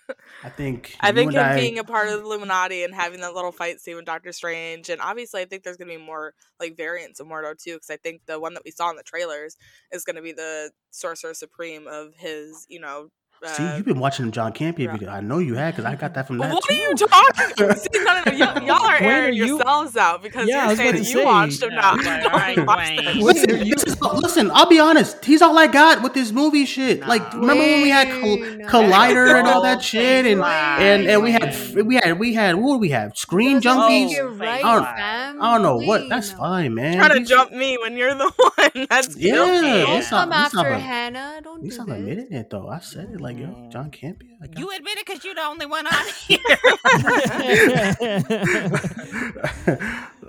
[0.43, 0.95] I think.
[0.99, 3.79] I think him I- being a part of the Illuminati and having that little fight
[3.79, 7.27] scene with Doctor Strange, and obviously I think there's gonna be more like variants of
[7.27, 9.57] Mordo too, because I think the one that we saw in the trailers
[9.91, 13.09] is gonna be the Sorcerer Supreme of his, you know.
[13.43, 14.91] See, uh, you've been watching the John Campea yeah.
[14.91, 15.09] video.
[15.09, 16.75] I know you had because I got that from that what too.
[16.75, 17.75] are you talking?
[17.75, 20.57] See, no, no, no, y'all, y'all are Gwen, are airing you- yourselves out because Yeah,
[20.57, 21.95] I you're was saying that to you say, watched him yeah, now.
[21.95, 23.05] like, I all right, don't watch Gwen.
[23.05, 23.15] that.
[23.15, 25.25] Listen, this is, listen, I'll be honest.
[25.25, 26.99] He's all I got with this movie shit.
[27.07, 27.39] Like, Nah.
[27.39, 28.37] remember when we had Col-
[28.83, 31.51] Collider and all that shit, and and and we had Wayne.
[31.75, 33.17] We had we had what did we have?
[33.17, 34.07] Screen Doesn't junkies.
[34.07, 34.19] make junkies?
[34.19, 36.07] it right, I don't- I don't know what.
[36.09, 36.97] That's fine, man.
[36.97, 38.29] Trying to These- jump me when you're the
[38.73, 39.61] one that's Yeah, guilty.
[39.61, 41.41] these Don't come not after a- Hannah.
[41.43, 41.97] Don't He's do not this.
[41.99, 42.67] admitting it though.
[42.69, 43.71] I said it like yo, Mm.
[43.71, 44.29] John Campea.
[44.43, 46.39] I got You admit it because you're the only one on here.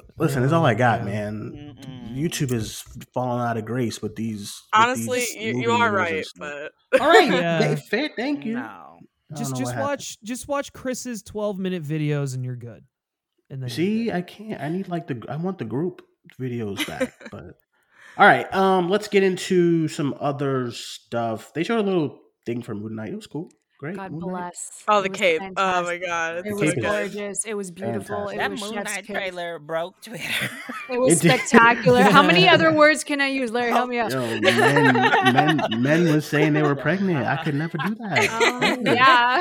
[0.18, 1.76] Listen, it's all I got, man.
[1.82, 2.16] Mm-mm.
[2.16, 2.84] YouTube is
[3.14, 4.62] falling out of grace with these.
[4.72, 7.58] with Honestly, these you, you are right, but all right, Yeah.
[7.74, 8.10] th- fair.
[8.14, 8.54] Thank you.
[8.54, 8.91] No.
[9.36, 9.88] Just just what happened.
[9.88, 12.84] watch just watch Chris's 12 minute videos and you're good.
[13.50, 14.10] And then See.
[14.10, 14.60] I can't.
[14.60, 15.22] I need like the.
[15.28, 16.02] I want the group
[16.40, 17.12] videos back.
[17.30, 17.56] but
[18.16, 21.52] all right, um, let's get into some other stuff.
[21.54, 23.12] They showed a little thing for Moon Knight.
[23.12, 23.50] It was cool.
[23.82, 23.96] Great.
[23.96, 24.28] God Moon Knight.
[24.30, 24.84] bless.
[24.86, 25.42] oh, the was cape.
[25.56, 27.44] Oh my god, It The was so is- gorgeous.
[27.44, 28.28] It was beautiful.
[28.28, 28.34] Fantastic.
[28.36, 30.50] It That was Moon Knight trailer broke Twitter.
[30.88, 31.40] It was It did.
[31.40, 32.02] spectacular.
[32.02, 33.50] How many other words can I use?
[33.50, 34.12] Larry, help me out.
[34.12, 34.94] Yo, men,
[35.34, 37.26] men, men was saying they were pregnant.
[37.26, 38.30] I could never do that.
[38.40, 38.94] Um, Hey.
[38.94, 39.38] yeah.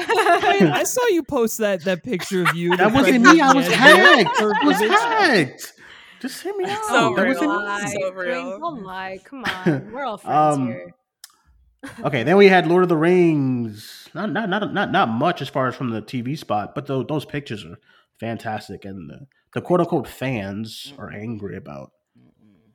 [0.49, 2.75] Wait, I saw you post that that picture of you.
[2.77, 3.39] That wasn't me.
[3.41, 3.77] I was man.
[3.77, 4.41] hacked.
[4.41, 5.73] I was was hacked.
[6.19, 6.83] Just hear me out.
[6.85, 7.33] So that real.
[7.35, 7.83] wasn't lie.
[7.83, 8.01] me.
[8.01, 8.57] So real.
[8.59, 9.19] Don't lie.
[9.23, 9.91] Come on.
[9.91, 10.93] We're all friends Um, here.
[12.05, 14.00] Okay, then we had Lord of the Rings.
[14.13, 17.03] Not not not not not much as far as from the TV spot, but tho-
[17.03, 17.79] those pictures are
[18.19, 21.91] fantastic, and the, the quote unquote fans are angry about.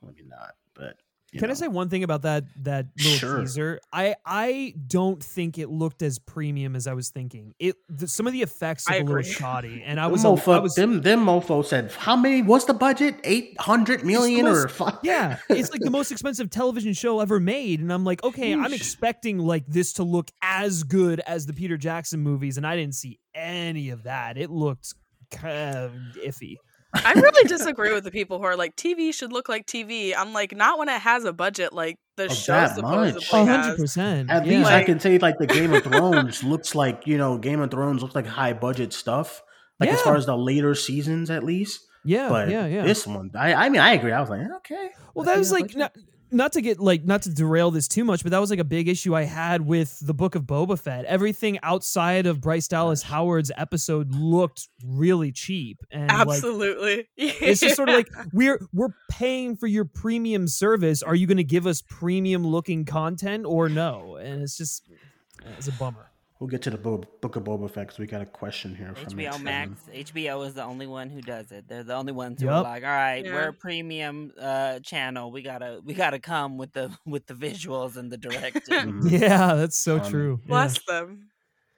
[0.03, 0.97] Maybe not, but
[1.36, 3.40] Can I say one thing about that that little Sure.
[3.40, 3.80] teaser?
[3.92, 7.52] I I don't think it looked as premium as I was thinking.
[7.58, 10.58] It the, some of the effects look a little shoddy, and I was mofo, I
[10.60, 12.42] was them them mofo said how many?
[12.42, 13.16] What's the budget?
[13.24, 14.98] Eight hundred million or most- five?
[15.02, 18.72] yeah, it's like the most expensive television show ever made, and I'm like, okay, I'm
[18.72, 22.94] expecting like this to look as good as the Peter Jackson movies, and I didn't
[22.94, 24.38] see any of that.
[24.38, 24.94] It looked
[25.30, 25.92] kind of
[26.24, 26.56] iffy.
[26.95, 30.14] I really disagree with the people who are like TV should look like TV.
[30.16, 33.28] I'm like, not when it has a budget like the Of show that supposedly much.
[33.30, 33.47] Has.
[33.49, 34.30] hundred percent.
[34.30, 34.59] At yeah.
[34.59, 37.70] least I can say like the Game of Thrones looks like you know Game of
[37.70, 39.43] Thrones looks like high budget stuff.
[39.78, 41.80] Like as far as the later seasons, at least.
[42.03, 42.82] yeah, but yeah, yeah.
[42.84, 44.11] this one, I, I mean, I agree.
[44.11, 44.91] I was like, eh, okay.
[45.14, 45.93] Well, that see was like budget-
[46.30, 48.64] not, to get like not to derail this too much, but that was like a
[48.64, 51.04] big issue I had with the Book of Boba Fett.
[51.04, 57.08] Everything outside of Bryce Dallas Howard's episode looked really cheap, and like Absolutely.
[57.16, 61.02] it's just sort of like we're we're paying for your premium service.
[61.02, 64.16] Are you going to give us premium looking content or no?
[64.16, 64.88] And it's just
[65.58, 66.10] it's a bummer.
[66.39, 68.95] We'll get to the Bo- Book of Boba Fett 'cause we got a question here
[68.95, 71.66] from HBO Max, HBO is the only one who does it.
[71.66, 75.30] They're the only ones who are like, all right, we're a premium uh, channel.
[75.32, 79.01] We gotta we gotta come with the with the visuals and the directing.
[79.09, 80.39] Yeah, that's so Um, true.
[80.43, 80.49] Yeah.
[80.49, 81.30] Bless them.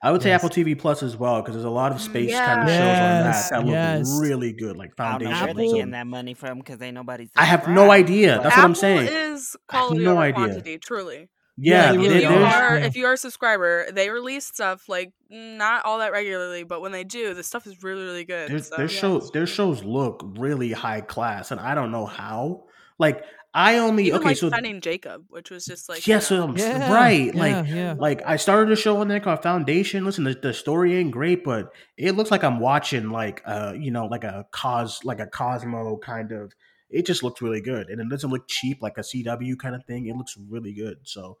[0.03, 0.43] I would say Yes.
[0.43, 2.45] Apple TV Plus as well because there's a lot of space Yeah.
[2.55, 5.45] kind of shows on that Yes, that look really good, like I don't know Foundation.
[5.45, 7.29] where they getting that money from because ain't nobody.
[7.37, 8.39] I have no idea.
[8.41, 9.07] That's what I'm Apple saying.
[9.07, 10.33] is I have quality no over idea.
[10.33, 11.29] quantity, truly.
[11.61, 12.69] Yeah, they If really you are.
[12.69, 16.81] are if you are a subscriber, they release stuff like not all that regularly, but
[16.81, 18.49] when they do, the stuff is really, really good.
[18.49, 18.99] their, so, their yeah.
[18.99, 22.63] shows their shows look really high class, and I don't know how.
[22.97, 26.37] Like I only Even okay, like so Finding Jacob, which was just like yes, you
[26.37, 27.95] know, um, Yeah, right, yeah, like yeah.
[27.97, 30.05] like I started a show on there called Foundation.
[30.05, 33.91] Listen, the, the story ain't great, but it looks like I'm watching like uh you
[33.91, 36.53] know like a cos like a Cosmo kind of.
[36.89, 39.85] It just looks really good, and it doesn't look cheap like a CW kind of
[39.85, 40.07] thing.
[40.07, 40.99] It looks really good.
[41.03, 41.37] So,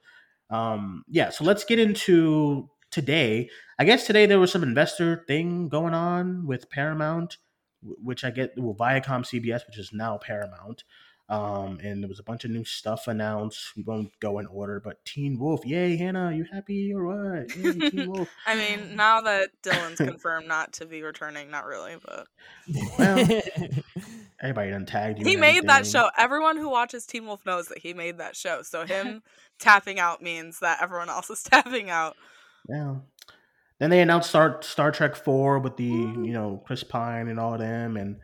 [0.49, 1.29] um, yeah.
[1.29, 3.49] So let's get into today.
[3.77, 7.37] I guess today there was some investor thing going on with Paramount,
[7.81, 10.83] which I get well Viacom CBS, which is now Paramount.
[11.29, 13.75] Um, and there was a bunch of new stuff announced.
[13.77, 17.55] We won't go in order, but Teen Wolf, yay, Hannah, you happy or what?
[17.55, 18.27] Yay, Teen Wolf.
[18.47, 22.25] I mean, now that Dylan's confirmed not to be returning, not really, but
[22.97, 23.41] Well,
[24.41, 25.25] Everybody done tagged you.
[25.25, 26.09] he and made that show.
[26.17, 28.61] Everyone who watches Teen Wolf knows that he made that show.
[28.63, 29.21] So him
[29.59, 32.15] tapping out means that everyone else is tapping out.
[32.67, 32.95] Yeah.
[33.79, 37.53] Then they announced Star Star Trek Four with the you know Chris Pine and all
[37.53, 38.17] of them, and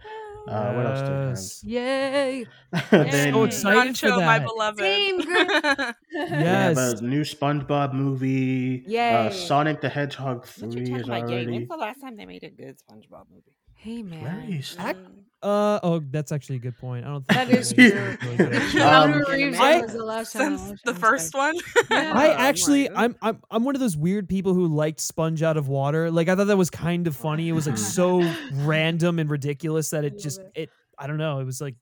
[0.48, 1.64] uh, what else?
[1.64, 1.64] Yes.
[1.64, 2.46] Yay.
[2.92, 3.46] Did they So have?
[3.48, 4.46] excited for Rancho, my that.
[4.48, 4.80] beloved.
[4.80, 5.46] Team girl.
[6.14, 7.02] They have Yes.
[7.02, 8.84] a new SpongeBob movie.
[8.86, 9.30] Uh, Yay.
[9.34, 11.34] Sonic the Hedgehog What Three talking is about, Jay?
[11.36, 11.52] already.
[11.52, 13.58] When's the last time they made a good SpongeBob movie?
[13.76, 14.22] Hey man.
[14.24, 14.76] Clarice.
[14.80, 15.24] Ac- Mm.
[15.46, 17.06] Uh oh, that's actually a good point.
[17.06, 18.18] I don't think That the true.
[18.24, 18.82] really good, actually.
[18.82, 21.56] Um, Keanu Reeves I- was the last time Since the first one.
[21.92, 22.14] Yeah.
[22.16, 25.56] I Oh, actually, I'm, I'm, I'm one of those weird people who liked Sponge Out
[25.58, 26.10] of Water.
[26.10, 27.48] Like I thought that was kind of funny.
[27.48, 28.22] It was like so
[28.54, 30.52] random and ridiculous that it just, it.
[30.56, 31.40] it, I don't know.
[31.40, 31.76] It was like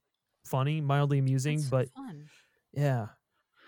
[0.44, 2.26] funny, mildly amusing, That's but fun.
[2.74, 3.06] yeah,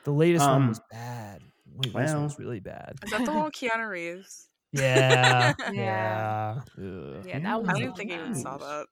[0.05, 1.41] the latest one was Um, bad.
[1.75, 2.97] Wait, this well- one's really bad.
[3.03, 4.49] Is that the one with Keanu Reeves?
[4.73, 5.71] Yeah, Yeah.
[5.73, 6.55] yeah.
[6.59, 6.75] Ugh.
[6.79, 7.39] Yeah, Yeah.
[7.41, 8.87] that was I don't even think I even saw that.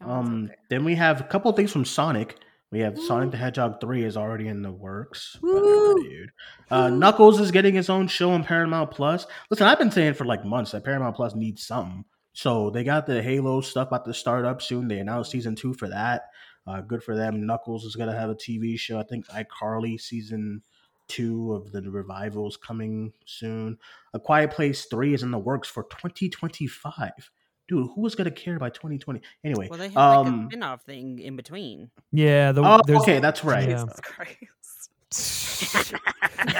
[0.00, 2.36] One's Um, then we have a couple things from Sonic.
[2.72, 5.36] We have Sonic the Hedgehog 3 is already in the works.
[6.70, 9.26] Uh, Knuckles is getting his own show on Paramount Plus.
[9.50, 12.04] Listen, I've been saying for like months that Paramount Plus needs something.
[12.32, 14.88] So they got the Halo stuff about to start up soon.
[14.88, 16.24] They announced season two for that.
[16.66, 17.46] Uh, good for them.
[17.46, 18.98] Knuckles is gonna have a TV show.
[18.98, 20.62] I think iCarly season
[21.08, 23.78] two of the revivals coming soon.
[24.12, 27.30] A Quiet Place three is in the works for 2025.
[27.68, 29.20] Dude, who is gonna care by 2020?
[29.44, 31.90] Anyway, Well, they have like um, a spin-off thing in between.
[32.12, 33.68] Yeah, the, oh, there's, okay, that's right.
[33.68, 33.84] Yeah.
[33.84, 34.90] Jesus Christ.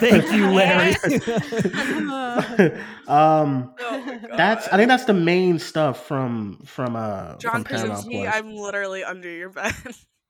[0.01, 0.97] Thank you, Larry.
[3.09, 7.91] um, Oh that's I think that's the main stuff from from uh John from Paramount
[7.91, 8.23] Krasinski.
[8.23, 8.35] Plus.
[8.35, 9.75] I'm literally under your bed.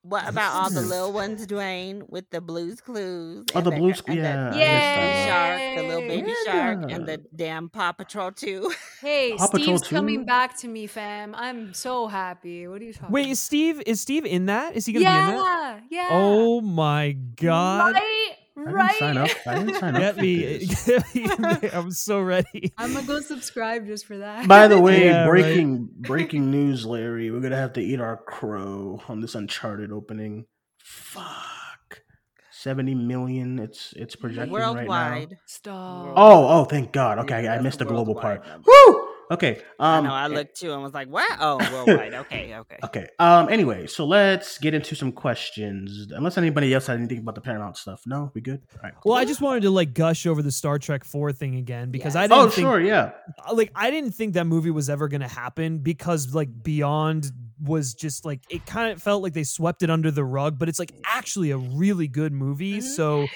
[0.08, 3.44] What about all the little ones, Duane, with the Blues Clues?
[3.54, 7.06] Oh, and the Blues- and yeah, the missed baby shark, the little baby shark, and
[7.06, 8.72] the damn Paw Patrol too.
[9.00, 10.24] Hey, Paw Patrol Steve's coming 2?
[10.24, 11.34] back to me, fam.
[11.34, 12.68] I'm so happy.
[12.68, 13.10] What are you talking?
[13.12, 14.76] Wait, is Steve is Steve in that?
[14.76, 15.82] Is he gonna be in that?
[15.90, 16.08] yeah, yeah.
[16.12, 17.94] Oh my god!
[17.94, 18.98] right, I didn't right.
[18.98, 19.30] sign up.
[19.46, 20.00] I didn't sign up.
[20.02, 20.86] Get for me, this.
[20.86, 21.70] get me in there.
[21.74, 22.72] I'm so ready.
[22.78, 24.48] I'm gonna go subscribe just for that.
[24.48, 25.28] By the way, Yeah, right.
[25.28, 27.30] breaking breaking news, Larry.
[27.30, 30.46] We're gonna have to eat our crow on this Uncharted opening.
[30.78, 32.02] Fuck,
[32.50, 33.58] seventy million.
[33.58, 34.74] It's it's projecting right now.
[34.74, 35.36] Worldwide.
[35.46, 36.14] Stop.
[36.16, 37.18] Oh, oh, thank God.
[37.20, 38.46] Okay, Yeah, I missed the global part.
[38.46, 38.66] number.
[38.66, 39.05] Woo!
[39.30, 39.60] Okay.
[39.80, 40.12] I Um, know.
[40.12, 41.30] I looked too and was like, "What?
[41.40, 42.14] Oh, worldwide.
[42.26, 43.06] Okay, okay." Okay.
[43.18, 43.48] Um.
[43.48, 46.08] Anyway, so let's get into some questions.
[46.12, 48.02] Unless anybody else had anything about the Paramount stuff.
[48.06, 48.62] No, we good.
[48.74, 48.92] All right.
[49.00, 49.12] cool.
[49.12, 52.14] Well, I just wanted to like gush over the Star Trek Four thing again because
[52.16, 52.80] I didn't Oh, think sure.
[52.80, 53.12] Yeah.
[53.48, 57.30] uh, like I didn't think that movie was ever gonna happen because like Beyond
[57.62, 60.68] was just like it kind of felt like they swept it under the rug, but
[60.68, 62.80] it's like actually a really good movie.
[62.80, 63.26] So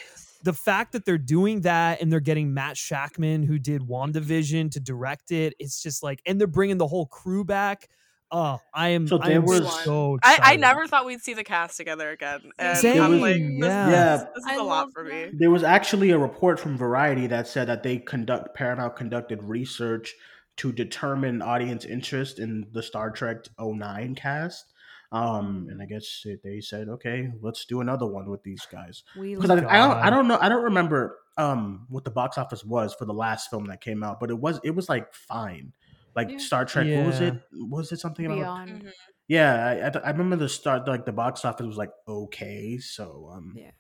[0.45, 4.81] the fact that they're doing that and they're getting Matt Shakman who did WandaVision to
[4.81, 7.89] direct it, it's just like and they're bringing the whole crew back.
[8.33, 11.43] Oh, I am So I am was- so I, I never thought we'd see the
[11.43, 12.41] cast together again.
[12.61, 13.91] And Same, I'm like, this, yeah.
[13.91, 14.17] Yeah.
[14.19, 15.31] this, this is I a lot for me.
[15.33, 20.15] There was actually a report from Variety that said that they conduct Paramount conducted research
[20.59, 24.65] to determine audience interest in the Star Trek 09 cast.
[25.13, 29.03] Um, and I guess they- they said, okay, let's do another one with these guys.
[29.15, 32.65] Because I, I don't, I don't know, I don't remember um what the box office
[32.65, 35.73] was for the last film that came out, but it was it was like fine.
[36.15, 36.39] Like Yeah.
[36.39, 37.29] Star Trek, what was Yeah.
[37.29, 37.35] it?
[37.53, 38.37] Was it something about?
[38.39, 38.71] beyond.
[38.85, 38.91] Mhm.
[39.29, 40.87] Yeah, I, I, I remember the start.
[40.89, 43.71] Like the box office was like okay, so um, Yeah.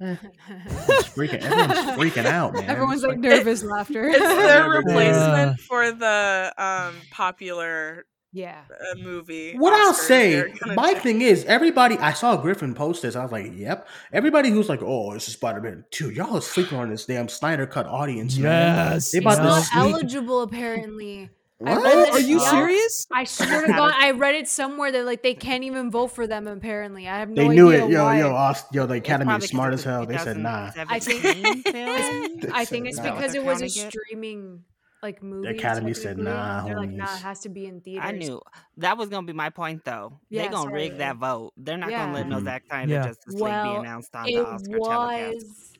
[0.00, 0.16] Eh,
[0.48, 2.70] everyone's freaking, everyone's freaking out, man.
[2.70, 4.08] Everyone's It's like nervous laughter.
[4.08, 8.06] It's their replacement for the um, popular
[8.38, 8.62] yeah.
[8.70, 9.54] uh, movie.
[9.56, 11.00] What I'll say, my do.
[11.00, 11.96] thing is, everybody.
[11.98, 13.16] I saw Griffin post this.
[13.16, 16.10] I was like, "Yep." Everybody who's like, "Oh, this is Spider Man 2.
[16.10, 18.36] Y'all are sleeping on this damn Snyder cut audience.
[18.36, 19.10] Yes.
[19.10, 19.68] They about yes.
[19.74, 21.30] not eligible apparently.
[21.60, 21.82] What?
[21.82, 22.50] read Oh, are you yeah.
[22.50, 23.06] serious?
[23.12, 26.28] I swear to God, I read it somewhere that like they can't even vote for
[26.28, 26.46] them.
[26.46, 28.18] Apparently, I have no They knew idea it, yo, why.
[28.20, 28.86] yo, Aust- yo.
[28.86, 30.06] The Academy is smart as hell.
[30.06, 32.38] They said, "Nah." I think- 2017 film?
[32.42, 33.90] They I think it's because it was a counting it?
[33.90, 34.64] streaming
[35.02, 35.48] like movie.
[35.48, 36.24] Academy said, technically.
[36.32, 38.04] "Nah, They're like, nah, it has to be in theaters.
[38.06, 38.40] I knew
[38.78, 40.18] that was gonna be my point, though.
[40.28, 41.52] Yeah, They're gonna rig that vote.
[41.56, 42.44] They're not gonna let no Yeah.
[42.44, 43.06] Zack Snyder Yeah.
[43.06, 45.34] Justice League be announced on the it Oscar telecast.
[45.34, 45.72] was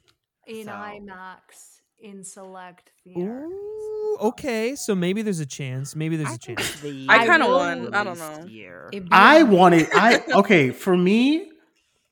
[0.47, 3.51] in So- IMAX in select theaters.
[3.51, 5.97] Ooh, okay, so maybe there's a chance.
[5.97, 6.81] Maybe there's I a chance.
[6.81, 8.45] the I kinda of want- I don't know.
[8.47, 8.89] Year.
[9.11, 9.89] I wanted.
[9.95, 11.51] I okay for me.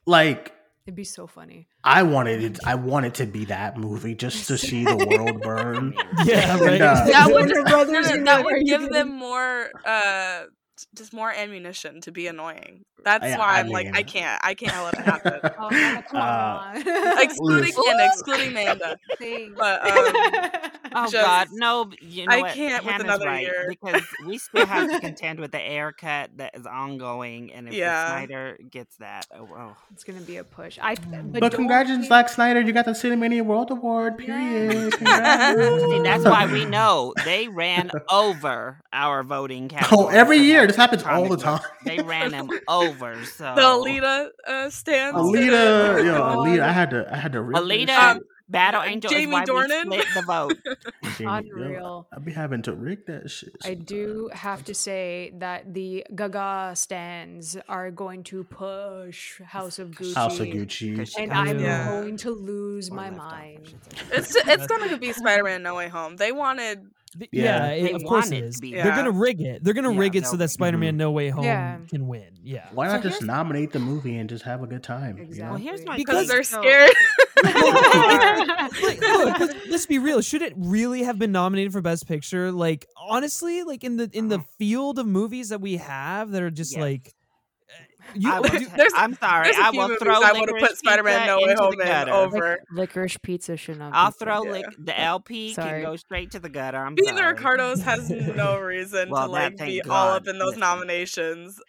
[0.06, 0.52] Like
[0.86, 1.66] It'd be so funny.
[1.82, 2.58] I wanted it.
[2.64, 5.94] I wanted to be that movie just to see the world burn.
[6.24, 8.90] Yeah, And, uh, that would just, Brothers no, no, and that like, are would give
[8.90, 10.44] them more uh
[10.94, 12.84] just more ammunition to be annoying.
[13.04, 15.40] That's Yeah, why I I'm like I can't I can't let it happen.
[15.58, 17.18] Oh, Hannah, come Uh, on.
[17.22, 18.00] excluding Listen.
[18.00, 18.96] Excluding Nanda.
[19.18, 19.54] Thanks.
[19.56, 21.90] But um Oh just- God, no!
[22.00, 22.54] You know I what?
[22.54, 23.66] can't with another right, year.
[23.68, 27.74] because we still have to contend with the Ayer cut that is ongoing, and if
[27.74, 28.08] Yeah.
[28.08, 29.76] Snyder gets that, oh well.
[29.92, 30.78] it's gonna be a push.
[30.80, 32.60] I But don't congratulations, think- Zack Snyder!
[32.62, 34.16] You got the Cinemania World Award.
[34.16, 34.92] Period.
[34.94, 35.58] Congrats.
[35.82, 40.76] See, that's why we know they ran over our voting Oh, every year best this
[40.76, 41.60] happens all the time.
[41.84, 43.24] They ran them over.
[43.24, 45.18] So the Alita uh stands.
[45.18, 47.42] Alita, yo, Alita, I had to, I had to.
[47.42, 48.22] rip Alita, shit.
[48.48, 49.86] Battle Angel Jamie is why Dornan?
[49.86, 50.58] we split the vote.
[51.16, 52.08] Jamie, yo, Unreal.
[52.14, 53.52] I be having to rig that shit.
[53.64, 59.90] I do have to say that the Gaga stands are going to push House of
[59.90, 60.14] Gucci.
[60.14, 61.10] House of Gucci.
[61.18, 61.86] And I'm Yeah.
[61.88, 63.74] going to lose or my left off, mind.
[64.12, 66.16] It's it's gonna be Spider-Man No Way Home.
[66.16, 66.86] They wanted
[67.18, 67.68] Th- Yeah.
[67.68, 68.60] Yeah, it- of course want it it to is.
[68.60, 69.62] be They're gonna rig it.
[69.64, 70.98] They're gonna Yeah, rig it so that Spider-Man mm-hmm.
[70.98, 71.78] No Way Home Yeah.
[71.88, 72.28] can win.
[72.42, 72.68] Yeah.
[72.72, 75.16] Why So not just nominate the movie and just have a good time?
[75.16, 75.28] you know?
[75.28, 75.50] Exactly.
[75.50, 76.90] Well, here's my Because because they're So- scared.
[77.44, 80.20] like, look, let's, let's be real.
[80.20, 82.50] Should it really have been nominated for Best Picture?
[82.50, 84.44] Like, honestly, like in the in the uh-huh.
[84.58, 86.80] field of movies that we have that are just Yes.
[86.80, 87.14] like,
[88.14, 89.44] you, I will you- t- There's- I'm sorry.
[89.44, 91.78] There's a I few will throw I would have put Spider-Man No Way Home in
[91.78, 92.12] gutter.
[92.12, 92.58] over.
[92.72, 93.92] Licorice pizza should not.
[93.94, 94.50] I'll throw Yeah.
[94.52, 95.82] lic- the LP Sorry.
[95.82, 96.78] can go straight to the gutter.
[96.78, 97.34] I'm Being the sorry.
[97.34, 101.60] Ricardos has no reason Well, to like thank be all up in those nominations.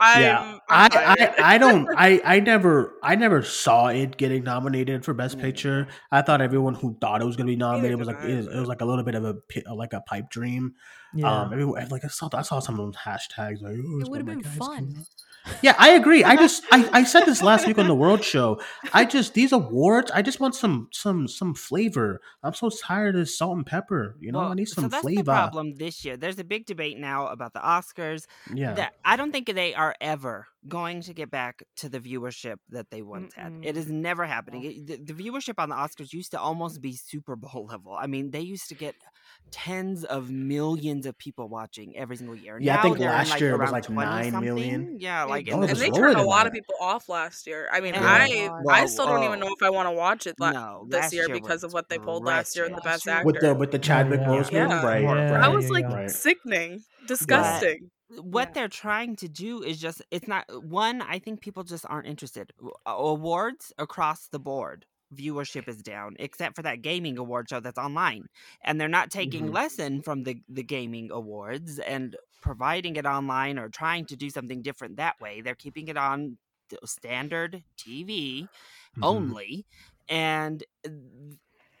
[0.00, 1.34] I'm, yeah, I'm I.
[1.38, 5.42] I, I don't, I, I never, I never saw it getting nominated for Best Mm.
[5.42, 5.88] Picture.
[6.10, 8.68] I thought everyone who thought it was going to be nominated was like, it was,
[8.68, 10.74] like a little bit of a, like a pipe dream.
[11.14, 11.42] Yeah.
[11.42, 13.62] Um, everyone, like I saw, I saw some of those hashtags.
[13.62, 15.06] Like, oh, It would have been guys fun.
[15.62, 16.22] Yeah, I agree.
[16.22, 18.60] I just, I, I said this last week on the World Show.
[18.92, 20.10] I just these awards.
[20.10, 22.20] I just want some, some, some flavor.
[22.42, 24.16] I'm so tired of salt and pepper.
[24.20, 25.24] You know, Well, I need so some that's the flavor.
[25.32, 26.18] problem this year.
[26.18, 28.26] There's a big debate now about the Oscars.
[28.54, 32.56] Yeah, That I don't think they are ever going to get back to the viewership
[32.68, 33.60] that they once had.
[33.62, 34.64] It is never happening.
[34.64, 37.96] It- the, the viewership on the Oscars used to almost be Super Bowl level.
[37.98, 38.94] I mean, they used to get
[39.50, 42.58] tens of millions of people watching every single year.
[42.60, 44.44] Yeah, I think they're in, last year it was around like 20 nine something.
[44.54, 44.96] million.
[45.00, 46.48] Yeah, like Oh, in and they turned a than lot that.
[46.48, 47.68] of people off last year.
[47.72, 49.46] I mean, And- I Whoa, I still don't even oh.
[49.48, 51.88] know if I want to watch it la- No, this year year because of what
[51.88, 53.26] they pulled last year with the best actor.
[53.26, 54.26] with the with the Chadwick yeah.
[54.28, 54.86] Boseman, Yeah.
[54.86, 55.02] right?
[55.02, 55.12] Yeah.
[55.12, 55.40] right.
[55.40, 55.94] that was like yeah.
[55.96, 56.10] Right.
[56.10, 57.90] sickening, disgusting.
[58.22, 58.52] what Yeah.
[58.54, 62.52] they're trying to do is just it's not one i think people just aren't interested
[62.84, 64.84] awards across the board
[65.14, 68.26] viewership is down except for that gaming award show that's online
[68.62, 69.50] and they're not taking Mhm.
[69.50, 74.62] lesson from the the gaming awards and providing it online or trying to do something
[74.62, 76.38] different that way they're keeping it on
[76.84, 78.48] standard tv
[78.96, 79.34] Mhm.
[79.40, 79.66] only
[80.08, 80.90] and uh,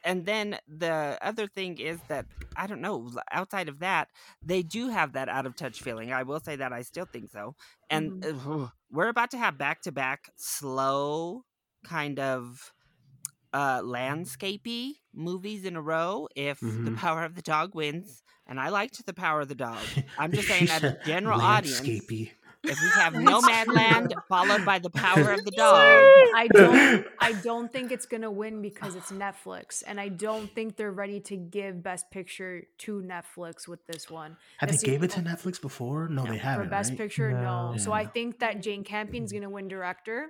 [0.04, 2.26] and then the other thing is that
[2.56, 4.08] i don't know outside of that
[4.42, 7.28] they do have that out of touch feeling i will say that i still think
[7.30, 7.54] so
[7.90, 8.32] and uh,
[8.90, 11.42] we're about to have back to back slow
[11.84, 12.72] kind of
[13.52, 16.96] uh landscapey movies in a row if the Mhm.
[16.96, 19.82] power of the dog wins and i liked the power of the dog
[20.18, 22.30] i'm just She saying as a said general audience landscapey.
[22.62, 26.04] if we have no nomadland followed by the power of the dog
[26.36, 30.76] I don't I don't think it's gonna win because it's Netflix, and I don't think
[30.76, 34.36] they're ready to give Best Picture to Netflix with this one.
[34.58, 36.08] Have they That's the gave it to Netflix before?
[36.08, 36.64] No, they haven't.
[36.66, 36.98] For Best right?
[36.98, 37.72] Picture, no.
[37.72, 37.76] No.
[37.78, 40.28] So I think that Jane Campion's gonna win director,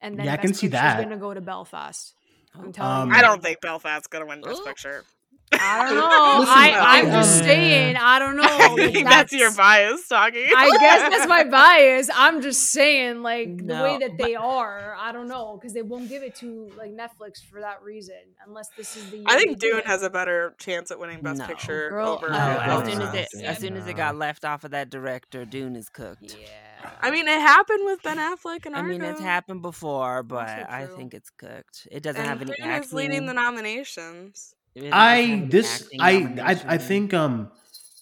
[0.00, 1.02] and then Yeah, I Best can see that.
[1.02, 2.14] gonna go to Belfast.
[2.54, 2.72] I'm Oh.
[2.72, 3.14] telling Um, you.
[3.16, 4.64] I don't think Belfast's gonna win Best Ooh.
[4.64, 5.04] Picture.
[5.52, 6.44] I don't know.
[6.52, 7.96] I, I'm just saying.
[7.96, 8.42] I don't know.
[8.48, 10.46] I think that's, your bias talking.
[10.54, 12.10] I guess that's my bias.
[12.14, 14.94] I'm just saying, like the way that they are.
[14.98, 18.68] I don't know because they won't give it to like Netflix for that reason, unless
[18.76, 19.18] this is the.
[19.18, 21.46] Year I think Dune has a better chance at winning Best No.
[21.46, 22.28] Picture Girl, over.
[22.30, 25.44] No, as soon as it as soon as it got left off of that director,
[25.44, 26.36] Dune is cooked.
[26.40, 26.90] Yeah.
[27.00, 30.66] I mean, it happened with Ben Affleck and I mean, it's happened before, but Also
[30.70, 31.88] I think it's cooked.
[31.90, 32.84] It doesn't And have any Dune acting.
[32.86, 34.54] is leading the nominations.
[34.84, 36.10] It doesn't have I this I,
[36.42, 37.50] I I think um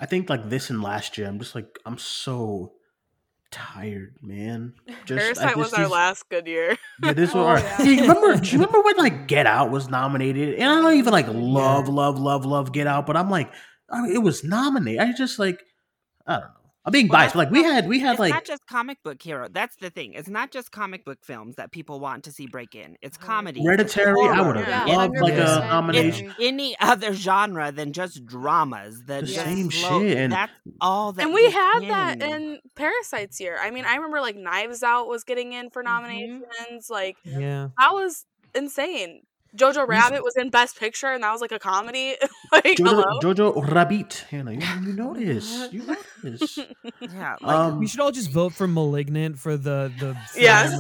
[0.01, 2.73] I think like this and last year I'm just like I'm so
[3.51, 4.75] tired, man.
[5.07, 6.77] Just I Parasite was our these- last good year.
[7.03, 7.63] Yeah, this Oh, was.
[7.63, 8.01] yeah.
[8.03, 8.37] Remember?
[8.37, 10.55] Do you remember when like Get Out was nominated?
[10.57, 13.51] And I don't even like love, love, love, love Get Out, but I'm like,
[13.91, 15.01] I mean, it was nominated.
[15.01, 15.63] I just like,
[16.27, 16.66] I don't know.
[16.87, 19.03] I'm being Well, biased, but like we had we had it's like not just comic
[19.03, 19.49] book hero.
[19.51, 20.13] That's the thing.
[20.15, 22.97] It's not just comic book films that people want to see break in.
[23.03, 23.61] It's comedy.
[23.61, 26.27] it's I would have Yeah, loved like a nomination.
[26.31, 29.03] It's any other genre than just dramas.
[29.07, 31.25] That The just same float- shit, and- that's all that.
[31.25, 33.59] and we you had that in Parasite's year.
[33.61, 35.87] I mean, I remember like Knives Out was getting in for Mhm.
[35.87, 36.89] nominations.
[36.89, 37.71] Like Yeah.
[37.81, 39.23] that was insane.
[39.57, 42.17] Jojo Rabbit was in Best Picture, and that was like a comedy.
[42.53, 43.05] like, hello.
[43.23, 44.25] Jojo, Jojo Rabbit.
[44.31, 45.69] Hannah, you, you notice.
[45.73, 45.83] You
[46.25, 46.59] notice.
[47.01, 50.17] Yeah, like, Um, We should all just vote for *Malignant* for the the.
[50.37, 50.71] Yes.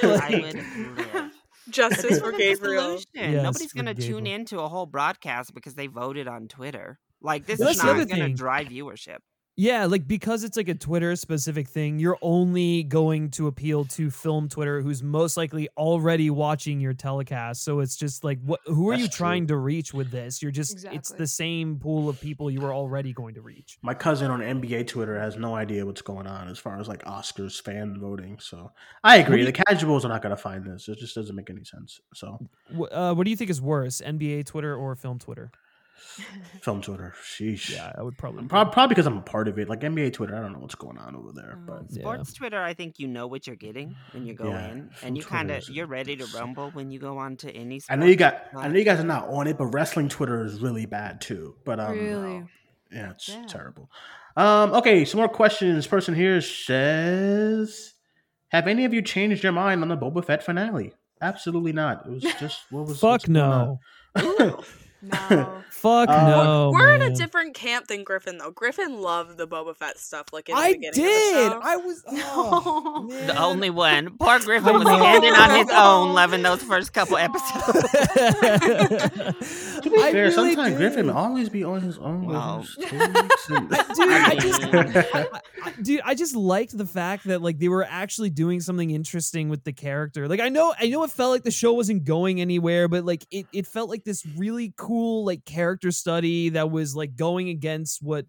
[0.00, 0.20] film.
[0.20, 1.30] I would.
[1.70, 2.98] Justice for Gabriel.
[3.14, 6.98] Yes, Nobody's gonna tune into a whole broadcast because they voted on Twitter.
[7.20, 8.34] Like this Well, is that's the not other gonna thing.
[8.36, 9.18] drive viewership.
[9.60, 14.08] Yeah, like because it's like a Twitter specific thing, you're only going to appeal to
[14.08, 17.64] film Twitter who's most likely already watching your telecast.
[17.64, 19.24] So it's just like what who are you That's true.
[19.24, 20.40] trying to reach with this?
[20.40, 23.78] You're just it's the same pool of people you were already going to reach.
[23.82, 27.04] My cousin on NBA Twitter has no idea what's going on as far as like
[27.04, 28.38] Oscars fan voting.
[28.38, 28.70] So
[29.02, 29.38] I agree.
[29.38, 30.88] do The casuals are not going to find this.
[30.88, 32.00] It just doesn't make any sense.
[32.14, 32.38] So
[32.92, 35.50] Uh, what do you think is worse, NBA Twitter or film Twitter?
[36.62, 37.14] film Twitter.
[37.22, 37.70] Sheesh.
[37.70, 38.40] Yeah, I would probably.
[38.44, 38.48] agree.
[38.48, 39.68] Probably because I'm a part of it.
[39.68, 41.58] Like NBA Twitter, I don't know what's going on over there.
[41.66, 44.70] But Uh, Sports Twitter, I think you know what you're getting when you go Yeah,
[44.72, 47.80] in, and you kind of you're ready to rumble when you go on to any.
[47.88, 48.64] I know you sports got.
[48.64, 51.54] I know you guys are not on it, but wrestling Twitter is really bad too.
[51.64, 52.44] But um, Really?
[52.92, 53.44] yeah, it's Yeah.
[53.48, 53.90] terrible.
[54.36, 55.86] Um, okay, some more questions.
[55.86, 57.94] Person here says,
[58.48, 62.06] "Have any of you changed your mind on the Boba Fett finale?" Absolutely not.
[62.06, 63.00] It was just what was.
[63.00, 63.80] Fuck no.
[65.00, 65.62] No.
[65.70, 66.70] Fuck Uh, no.
[66.72, 68.50] We're in a different camp than Griffin, though.
[68.50, 70.26] Griffin loved the Boba Fett stuff.
[70.32, 71.52] Like in the I beginning did.
[71.52, 71.68] Of the.
[71.68, 72.02] I was.
[72.10, 73.26] Oh, No.
[73.26, 74.16] The only one.
[74.18, 74.98] Poor Griffin was know.
[74.98, 77.88] standing on his own, loving those first couple episodes.
[78.62, 80.76] To be I fair, really sometimes did.
[80.78, 82.26] Griffin always be on his own.
[82.26, 82.64] Wow.
[82.90, 83.16] and-
[83.70, 85.26] I- dude, I just, I-
[85.64, 89.48] I- dude, I just liked the fact that like they were actually doing something interesting
[89.48, 90.26] with the character.
[90.28, 93.24] Like I know, I know, it felt like the show wasn't going anywhere, but like
[93.30, 98.02] it, it felt like this really cool like character study that was like going against
[98.02, 98.26] what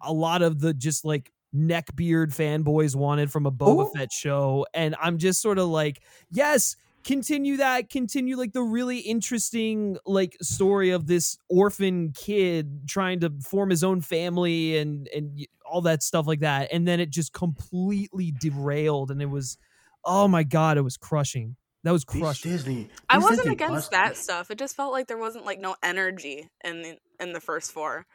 [0.00, 3.90] a lot of the just like neckbeard fanboys wanted from a Boba Ooh.
[3.94, 6.76] Fett show, and I'm just sort of like, yes.
[7.04, 7.88] Continue that.
[7.88, 13.84] Continue like the really interesting like story of this orphan kid trying to form his
[13.84, 16.66] own family and and all that stuff like that.
[16.72, 19.56] And then it just completely derailed, and it was,
[20.04, 21.54] oh my god, it was crushing.
[21.86, 22.50] That was These crushing.
[22.50, 22.88] Disney.
[23.08, 24.50] I wasn't Disney against Plus- that stuff.
[24.50, 28.06] It just felt like there wasn't like no energy in the, in the first four,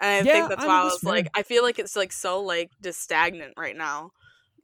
[0.00, 1.30] and I Yeah, think that's I why mean, I was like, fair.
[1.34, 4.12] I feel like it's like so like just stagnant right now.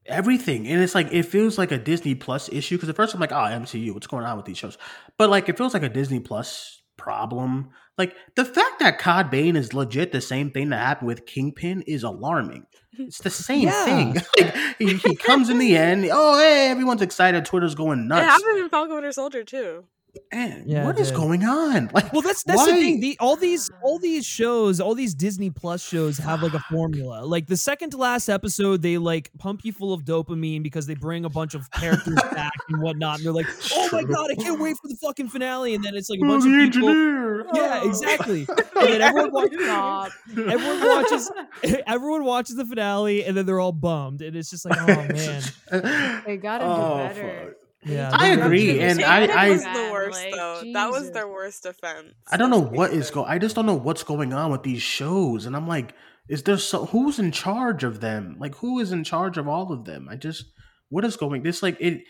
[0.06, 3.20] everything and it's like it feels like a disney plus issue because at first i'm
[3.20, 4.76] like oh mcu what's going on with these shows
[5.16, 9.56] but like it feels like a disney plus problem like the fact that cad bane
[9.56, 12.66] is legit the same thing that happened with kingpin is alarming
[12.98, 13.84] it's the same Yeah.
[13.84, 18.22] thing like he, he comes in the end oh hey everyone's excited twitter's going nuts.
[18.22, 19.84] It happened in Falcon Winter Soldier too.
[20.32, 21.16] Man, Yeah, what it is did.
[21.16, 23.00] going on like Well, that's that's the thing.
[23.00, 27.24] The, all these all these shows, all these Disney Plus shows have like a formula.
[27.24, 30.94] Like the second to last episode, they like pump you full of dopamine because they
[30.94, 33.18] bring a bunch of characters back and whatnot.
[33.18, 35.94] And they're like, "Oh my god, I can't wait for the fucking finale!" And then
[35.94, 36.88] it's like a bunch the of people.
[36.88, 37.46] engineer.
[37.54, 37.88] Yeah, Oh.
[37.88, 38.46] exactly.
[38.76, 40.12] And then everyone watches.
[40.36, 41.30] Everyone watches.
[41.86, 45.42] Everyone watches the finale, and then they're all bummed, and it's just like, oh man,
[46.26, 47.44] They gotta do Oh, better.
[47.46, 47.53] fuck.
[47.84, 48.10] Yeah.
[48.12, 50.62] I agree, and Take I- it I- was back, the worst like, though.
[50.72, 52.14] That was their worst offense.
[52.30, 53.14] I don't know what is Kingpin.
[53.14, 53.30] going.
[53.30, 55.94] I just don't know what's going on with these shows, and I'm like,
[56.28, 58.36] is there so who's in charge of them?
[58.38, 60.08] Like, who is in charge of all of them?
[60.10, 60.46] I just,
[60.88, 61.42] what is going?
[61.42, 62.04] This like it,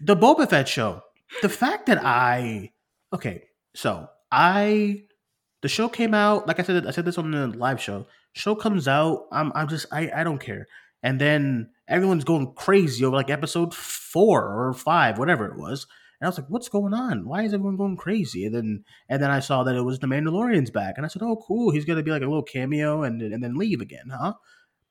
[0.00, 1.02] the Boba Fett show.
[1.42, 2.72] The fact that I,
[3.12, 5.04] okay, so I,
[5.62, 6.48] the show came out.
[6.48, 8.06] Like I said, I said this on the live show.
[8.32, 9.26] Show comes out.
[9.30, 10.66] I'm, I'm just, I, I don't care.
[11.02, 15.86] And then everyone's going crazy over like episode four or five, whatever it was.
[16.20, 17.26] And I was like, what's going on?
[17.26, 18.46] Why is everyone going crazy?
[18.46, 21.22] And then and then I saw that it was the Mandalorian's back, and I said,
[21.22, 21.70] "Oh, cool!
[21.72, 24.34] He's gonna be like a little cameo and and then leave again, huh?"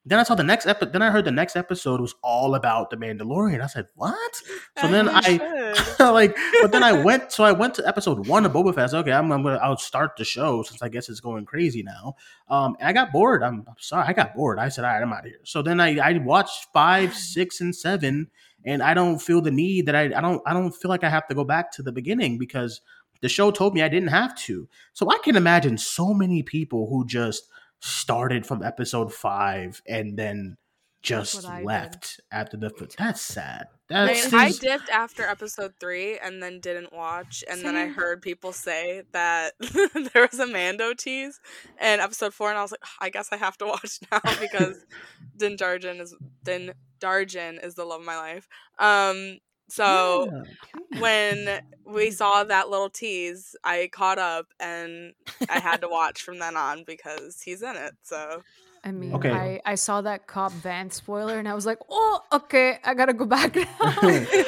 [0.06, 0.94] Then I saw the next episode.
[0.94, 3.62] Then I heard the next episode was all about the Mandalorian.
[3.62, 4.34] I said, "What?"
[4.80, 7.32] So then I like, but then I went.
[7.32, 8.90] So I went to episode one of Boba Fett.
[8.90, 9.58] Said, Okay, I'm, I'm gonna.
[9.58, 12.16] I'll start the show since I guess it's going crazy now.
[12.48, 13.42] Um, and I got bored.
[13.42, 14.58] I'm, I'm sorry, I got bored.
[14.58, 15.40] I said, All right, I'm out of here.
[15.44, 18.30] So then I I watched five, six, and seven,
[18.64, 21.10] and I don't feel the need that I I don't I don't feel like I
[21.10, 22.80] have to go back to the beginning because
[23.20, 24.66] the show told me I didn't have to.
[24.94, 27.49] So I can imagine so many people who just
[27.80, 30.56] started from episode five and then
[31.02, 31.66] just I did.
[31.66, 32.70] left after the.
[32.98, 33.68] That's sad.
[33.90, 38.52] I, I dipped after episode three and then didn't watch, and then I heard people
[38.52, 39.54] say that
[40.12, 41.40] there was a Mando tease
[41.80, 44.84] in episode four, and I was like, I guess I have to watch now because
[45.36, 46.14] Din Djarin is
[46.44, 48.46] Din Darjan is the love of my life.
[48.78, 49.38] Um,
[49.70, 51.00] so Yeah.
[51.00, 55.14] when we saw that little tease, I caught up and
[55.48, 57.94] I had to watch from then on because he's in it.
[58.02, 58.42] So
[58.82, 59.30] I mean, Okay.
[59.30, 63.12] I, I saw that Cad Bane spoiler and I was like, oh, okay, I gotta
[63.12, 63.66] go back now.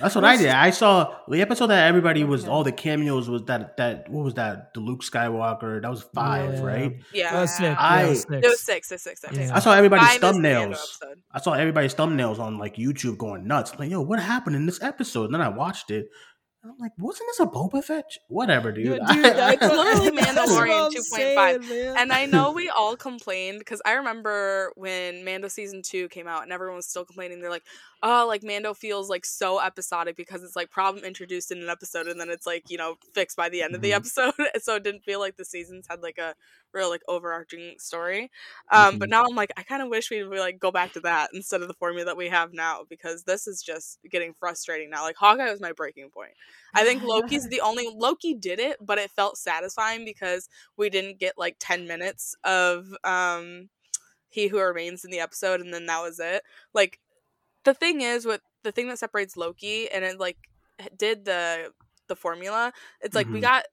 [0.00, 0.48] That's what I did.
[0.50, 2.50] I saw the episode that everybody was Okay.
[2.50, 4.72] all the cameos was that that what was that?
[4.74, 5.82] The Luke Skywalker.
[5.82, 6.62] That was five, Yeah.
[6.62, 6.96] right?
[7.12, 7.60] yeah, That was six.
[7.62, 7.70] Yeah.
[7.70, 8.88] yeah, I- that was it was six.
[8.88, 9.36] six, six, six, six.
[9.48, 9.56] Yeah.
[9.56, 10.98] I saw everybody's Five is the Mando thumbnails.
[11.32, 13.72] I saw everybody's thumbnails on like YouTube going nuts.
[13.72, 15.24] I'm like, yo, what happened in this episode?
[15.26, 16.08] And then I watched it.
[16.64, 18.04] I'm like, wasn't this a Boba Fett?
[18.28, 18.86] Whatever, dude.
[18.86, 21.02] Yeah, dude, It's literally Mandalorian I'm 2.5.
[21.64, 21.94] saying.
[21.98, 26.42] And I know we all complained because I remember when Mando season two came out
[26.42, 27.40] and everyone was still complaining.
[27.40, 27.64] They're like,
[28.06, 32.06] oh, like Mando feels like so episodic because it's like problem introduced in an episode
[32.06, 33.96] and then it's like, you know, fixed by the end of the Mhm.
[33.96, 34.34] episode.
[34.62, 36.34] so it didn't feel like the seasons had like a
[36.72, 38.30] real like overarching story.
[38.70, 39.10] Um, But Mhm.
[39.10, 41.68] now I'm like, I kind of wish we'd like go back to that instead of
[41.68, 45.02] the formula that we have now because this is just getting frustrating now.
[45.02, 46.32] Like Hawkeye was my breaking point.
[46.74, 51.18] I think Loki's the only Loki did it, but it felt satisfying because we didn't
[51.18, 53.70] get like 10 minutes of um
[54.28, 56.42] he who remains in the episode and then that was it.
[56.72, 56.98] Like
[57.64, 60.38] the thing is with the thing that separates Loki and it like
[60.96, 61.72] did the
[62.08, 63.42] the formula, it's like we Mhm.
[63.42, 63.66] got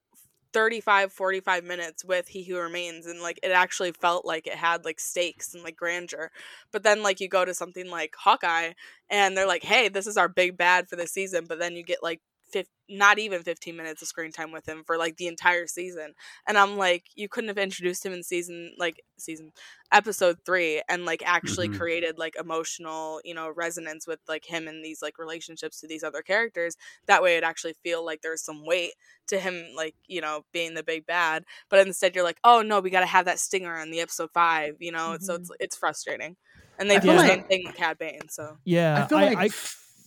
[0.52, 4.84] 35 45 minutes with he who remains and like it actually felt like it had
[4.84, 6.30] like stakes and like grandeur
[6.72, 8.72] but then like you go to something like hawkeye
[9.08, 11.82] and they're like hey this is our big bad for this season but then you
[11.82, 12.20] get like
[12.52, 16.12] fif- not even 15 minutes of screen time with him for like the entire season
[16.46, 19.50] and i'm like you couldn't have introduced him in season like season
[19.92, 21.78] episode three and like actually Mhm.
[21.78, 26.02] created like emotional you know resonance with like him and these like relationships to these
[26.02, 26.76] other characters.
[27.06, 28.92] That way it actually feel like there's some weight
[29.28, 32.80] to him like you know being the big bad but instead you're like oh no
[32.80, 35.76] we got to have that stinger in the episode five you know so it's it's
[35.76, 36.36] frustrating
[36.78, 38.56] and they've feel the same thing with cad bane so.
[38.64, 39.48] Yeah, I feel I, like I,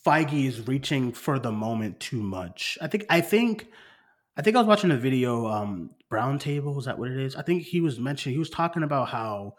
[0.05, 2.77] Feige is reaching for the moment too much.
[2.81, 3.67] I think I think
[4.37, 7.35] I think I was watching a video, um, Brown Table, is that what it is?
[7.35, 9.55] I think he was mentioning he was talking about how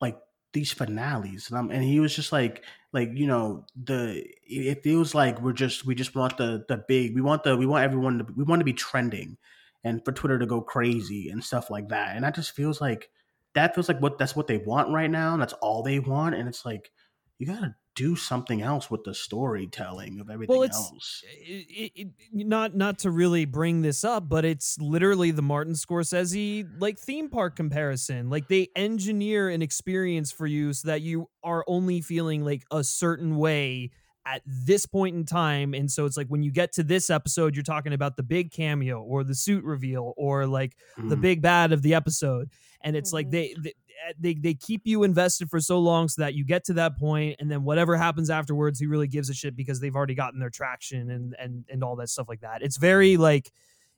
[0.00, 0.18] like
[0.52, 5.40] these finales and, and he was just like like you know the it feels like
[5.40, 8.26] we're just we just want the the big we want the we want everyone to
[8.36, 9.36] we want to be trending
[9.84, 13.08] and for Twitter to go crazy and stuff like that and that just feels like
[13.54, 16.34] that feels like what that's what they want right now and that's all they want
[16.34, 16.90] and it's like
[17.38, 21.24] you gotta do something else with the storytelling of everything well, it's else.
[21.40, 22.08] it, it, it-
[22.46, 27.28] not not to really bring this up, but it's literally the Martin Scorsese like theme
[27.28, 28.28] park comparison.
[28.30, 32.84] Like they engineer an experience for you so that you are only feeling like a
[32.84, 33.90] certain way
[34.26, 37.54] at this point in time and so it's like when you get to this episode
[37.54, 41.20] you're talking about the big cameo or the suit reveal or like the Mm.
[41.20, 43.30] big bad of the episode and it's like Mhm.
[43.30, 43.72] they, they
[44.04, 46.98] Eh, they they keep you invested for so long so that you get to that
[46.98, 50.40] point and then whatever happens afterwards he really gives a shit because they've already gotten
[50.40, 52.62] their traction and and and all that stuff like that.
[52.62, 53.50] It's very like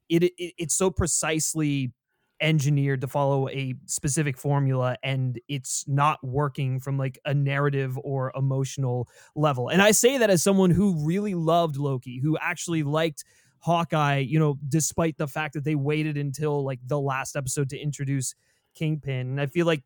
[0.09, 1.93] it, it it's so precisely
[2.41, 8.33] engineered to follow a specific formula and it's not working from like a narrative or
[8.37, 9.69] emotional level.
[9.69, 13.25] And i say that as someone who really loved loki who actually liked
[13.61, 17.77] hawkeye you know despite the fact that they waited until like the last episode to
[17.77, 18.37] introduce
[18.79, 19.83] kingpin and i feel like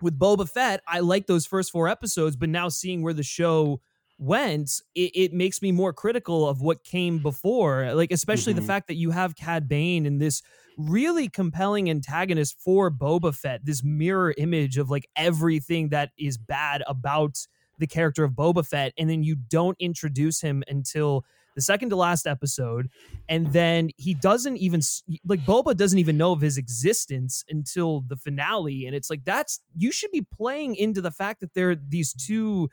[0.00, 3.80] with boba fett i like those first four episodes but now seeing where the show
[4.18, 8.56] went it, it makes me more critical of what came before like especially Mhm.
[8.56, 10.42] the fact that you have cad bane and this
[10.78, 16.82] really compelling antagonist for Boba Fett, this mirror image of like everything that is bad
[16.86, 17.46] about
[17.78, 21.96] the character of Boba Fett, and then you don't introduce him until the second to
[21.96, 22.88] last episode,
[23.28, 24.80] and then he doesn't even
[25.26, 29.60] like Boba doesn't even know of his existence until the finale, and it's like that's
[29.76, 32.68] you should be playing into the fact that there are these two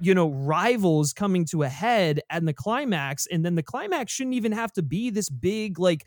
[0.00, 4.34] you know rivals coming to a head and the climax and then the climax shouldn't
[4.34, 6.04] even have to be this big like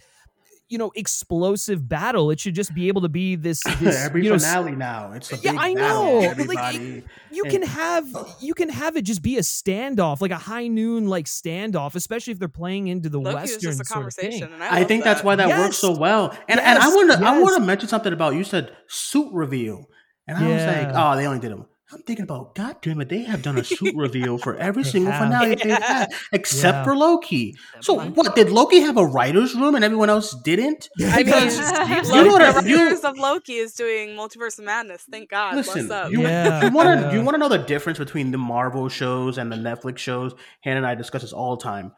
[0.70, 2.30] you know explosive battle.
[2.32, 5.14] It should just be able to be this, this Every you know, s- finale now,
[5.14, 8.06] it's a Yeah, big I know, but, like, Everybody, you and- can have
[8.42, 12.34] you can have it just be a standoff like a high noon like standoff especially
[12.34, 14.26] if they're playing into the Loki was western just a sort of thing.
[14.32, 15.60] conversation and i, I love think that's why that Yes.
[15.60, 16.36] works so well.
[16.48, 19.86] And and I want to I want to mention something about you said suit reveal,
[20.28, 23.08] and I was like, oh, they only did them I'm thinking about, God damn it,
[23.08, 25.24] they have done a suit reveal for every single have.
[25.30, 26.84] finale they've had, except Yeah.
[26.84, 27.56] for Loki.
[27.80, 28.14] So Definitely.
[28.24, 28.36] what?
[28.36, 30.90] Did Loki have a writer's room and everyone else didn't?
[31.02, 31.58] I Because
[32.10, 32.40] you you know what?
[32.66, 35.04] the writers of Loki is doing Multiverse of Madness.
[35.10, 35.56] Thank God.
[35.56, 36.12] Listen, What's up?
[36.12, 37.14] you, Yeah, you want to yeah.
[37.14, 40.34] you want to know the difference between the Marvel shows and the Netflix shows?
[40.62, 41.94] Hannah and I discuss this all the time.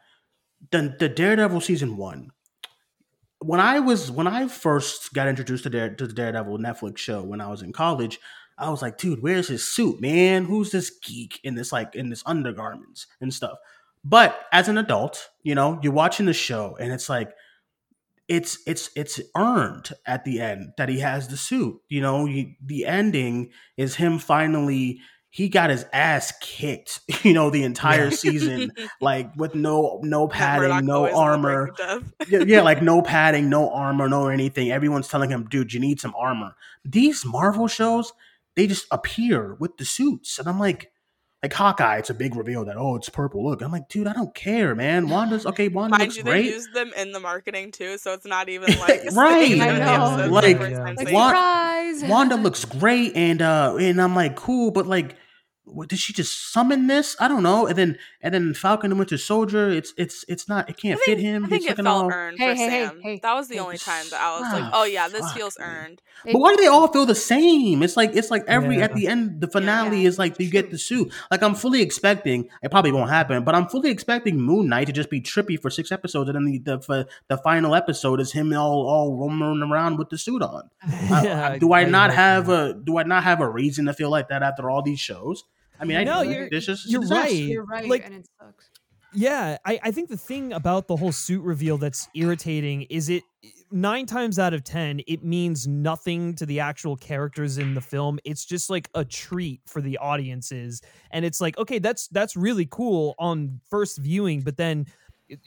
[0.70, 2.30] The the Daredevil season one.
[3.42, 7.22] When I was when I first got introduced to, Dare, to the Daredevil Netflix show
[7.22, 8.20] when I was in college,
[8.60, 10.44] I was like, dude, where's his suit, man?
[10.44, 13.58] Who's this geek in this like in this undergarments and stuff?
[14.04, 17.32] But as an adult, you know, you're watching the show and it's like
[18.28, 21.80] it's it's it's earned at the end that he has the suit.
[21.88, 25.00] You know, you, the ending is him finally
[25.32, 30.84] he got his ass kicked, you know, the entire season like with no no padding,
[30.84, 31.64] no boys on the armor.
[31.66, 32.30] brink of death.
[32.30, 34.70] yeah, yeah, like no padding, no armor, no anything.
[34.70, 36.54] Everyone's telling him, dude, you need some armor.
[36.84, 38.12] These Marvel shows,
[38.56, 40.38] they just appear with the suits.
[40.38, 40.90] And I'm like,
[41.42, 43.42] like Hawkeye, it's a big reveal that, oh, it's purple.
[43.48, 45.08] Look, I'm like, dude, I don't care, man.
[45.08, 46.44] Wanda's okay, Wanda Mind looks you, they great.
[46.46, 49.58] use them in the marketing too, so it's not even like Right.
[49.60, 50.16] I know.
[50.18, 50.84] episode Like- Yeah.
[50.84, 51.30] Like seeing Wa- it.
[51.30, 52.10] surprise.
[52.10, 55.16] Wanda looks great, and uh, and I'm like, cool, but like,
[55.72, 57.16] what, did she just summon this?
[57.20, 57.66] I don't know.
[57.66, 61.18] And then and then Falcon and Winter Soldier, it's it's it's not, it can't think,
[61.18, 61.44] fit him.
[61.44, 63.00] I think He's it felt all- earned Hey, for hey, hey, Sam.
[63.02, 63.60] hey, that was the hey.
[63.60, 66.38] only time that I was like, Ah, "Oh yeah, this fuck, feels earned." It- But
[66.40, 67.82] why do they all feel the same?
[67.82, 68.84] It's like it's like every Yeah.
[68.84, 71.12] at the end, the finale Yeah, is like you get the suit.
[71.30, 74.92] Like I'm fully expecting it probably won't happen, but I'm fully expecting Moon Knight to
[74.92, 78.32] just be trippy for six episodes, and then the the, f- the final episode is
[78.32, 80.68] him all all roaming around with the suit on.
[80.82, 82.70] I- Yeah, do I, not have not.
[82.70, 85.44] a do I not have a reason to feel like that after all these shows?
[85.80, 87.32] I mean, I No, you're- It's just- it's a you're right.
[87.32, 88.68] You're right, Like- and it sucks.
[89.12, 93.24] Yeah, I, I think the thing about the whole suit reveal that's irritating is it
[93.72, 98.20] nine times out of ten it means nothing to the actual characters in the film.
[98.24, 100.80] It's just like a treat for the audiences,
[101.10, 104.86] and it's like okay, that's that's really cool on first viewing, but then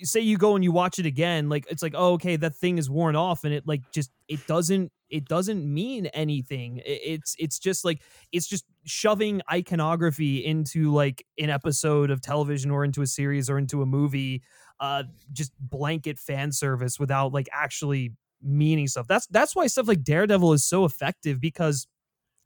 [0.01, 2.77] say you go and you watch it again, like it's like oh okay, that thing
[2.77, 6.81] is worn off, and it like just it doesn't it doesn't mean anything.
[6.85, 12.84] It's it's just like it's just shoving iconography into like an episode of television or
[12.84, 14.41] into a series or into a movie
[14.80, 18.11] uh just blanket fan service without like actually
[18.41, 21.88] meaning stuff that's that's why stuff like daredevil is so effective because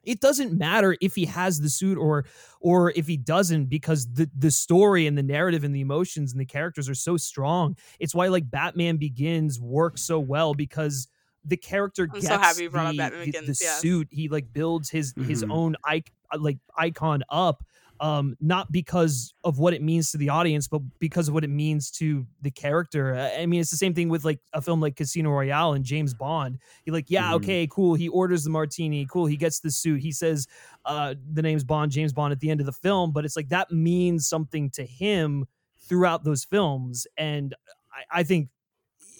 [0.04, 2.24] it doesn't matter if he has the suit or
[2.60, 6.40] or if he doesn't because the the story and the narrative and the emotions and
[6.40, 11.08] the characters are so strong it's why like batman begins works so well because
[11.44, 13.76] the character I'm gets so happy you brought up the, Batman the- Begins, the yeah.
[13.78, 15.52] suit he like builds his his Mhm.
[15.52, 17.64] own ic- uh, like icon up
[18.00, 21.48] um not because of what it means to the audience but because of what it
[21.50, 24.80] means to the character i I mean it's the same thing with like a film
[24.80, 27.36] like casino royale and james bond you're like yeah Mhm.
[27.36, 30.46] okay cool he orders the martini cool he gets the suit he says
[30.84, 33.48] uh the name's bond james bond at the end of the film but it's like
[33.48, 35.46] that means something to him
[35.80, 37.54] throughout those films and
[37.92, 38.48] i, I think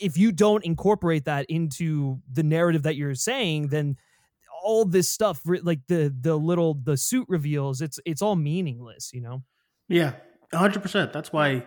[0.01, 3.97] if you don't incorporate that into the narrative that you're saying then
[4.65, 9.21] all this stuff like the the little the suit reveals it's it's all meaningless you
[9.21, 9.43] know
[9.89, 10.13] Yeah,
[10.53, 11.13] hundred percent.
[11.13, 11.65] That's why.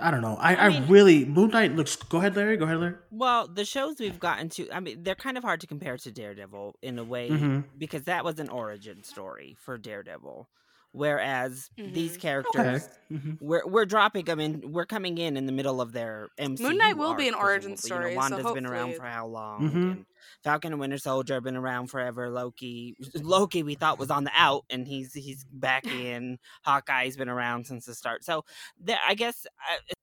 [0.00, 0.36] I don't know.
[0.40, 1.96] I, I, I really Moon Knight looks.
[1.96, 2.56] Go ahead, Larry.
[2.56, 2.94] Go ahead, Larry.
[3.10, 6.10] Well, the shows we've gotten to, I mean, they're kind of hard to compare to
[6.10, 7.64] Daredevil in a way Mhm.
[7.76, 10.48] because that was an origin story for Daredevil.
[10.92, 12.20] Whereas these Mhm.
[12.20, 13.38] characters, Mhm.
[13.40, 14.72] we're we're dropping them in.
[14.72, 16.76] We're coming in in the middle of their MCU.
[16.76, 19.70] Knight will be an origin story, You know, so Wanda's been around for how long?
[19.70, 19.74] Mhm.
[19.92, 20.06] And
[20.44, 22.28] Falcon and Winter Soldier have been around forever.
[22.30, 25.84] Loki, Loki, we thought was on the out, and he's he's back
[26.16, 26.38] in.
[26.66, 28.22] Hawkeye's been around since the start.
[28.24, 28.44] So,
[28.78, 29.94] there, I guess uh,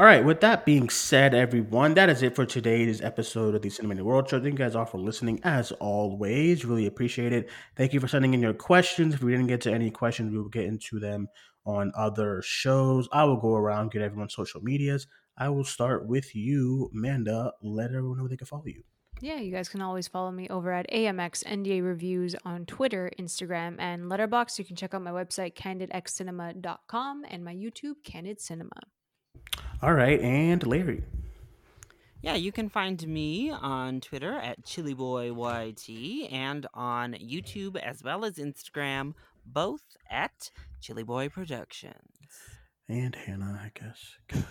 [0.00, 0.24] All right.
[0.24, 4.30] With that being said, everyone, that is it for today's episode of the Cinemania World
[4.30, 4.40] Show.
[4.40, 5.40] Thank you guys all for listening.
[5.44, 7.50] As always, really appreciate it.
[7.76, 9.12] Thank you for sending in your questions.
[9.12, 11.28] If we didn't get to any questions, we will get into them
[11.66, 13.10] on other shows.
[13.12, 15.06] I will go around get everyone's social medias.
[15.36, 17.52] I will start with you, Amanda.
[17.60, 18.82] Let everyone know they can follow you.
[19.20, 23.76] Yeah, you guys can always follow me over at AMX NDA Reviews on Twitter, Instagram,
[23.78, 24.60] and Letterboxd.
[24.60, 28.80] You can check out my website, candidxcinema.com, and my YouTube, Candid Cinema.
[29.82, 31.04] All right, and Larry.
[32.20, 38.34] Yeah, you can find me on Twitter at ChillyBoyYT and on YouTube as well as
[38.34, 39.14] Instagram,
[39.46, 39.80] both
[40.10, 40.50] at
[40.82, 41.94] Chilly Boy Productions.
[42.88, 44.16] And Hannah, I guess.
[44.28, 44.44] God.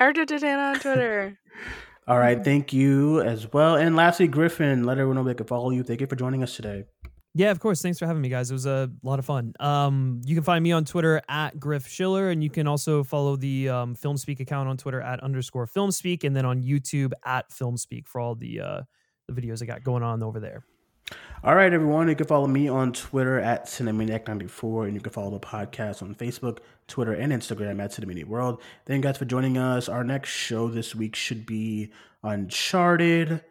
[0.00, 1.38] Erda did Hannah on Twitter.
[2.08, 3.76] All right, thank you as well.
[3.76, 5.84] And lastly, Griffin, let everyone know they can follow you.
[5.84, 6.84] Thank you for joining us today.
[7.38, 10.20] Yeah of course thanks for having me guys it was a lot of fun um
[10.24, 13.68] you can find me on twitter at griff schiller and you can also follow the
[13.68, 18.08] um film speak account on twitter at underscore FilmSpeak, and then on youtube at FilmSpeak
[18.08, 18.80] for all the uh
[19.28, 20.64] the videos i got going on over there
[21.44, 22.08] All right, everyone.
[22.08, 26.14] You can follow me on Twitter at Cinemaniac94, and you can follow the podcast on
[26.16, 26.58] Facebook,
[26.88, 28.60] Twitter, and Instagram at Cinemania World.
[28.84, 29.88] Thank you guys for joining us.
[29.88, 31.92] Our next show this week should be
[32.24, 33.42] Uncharted,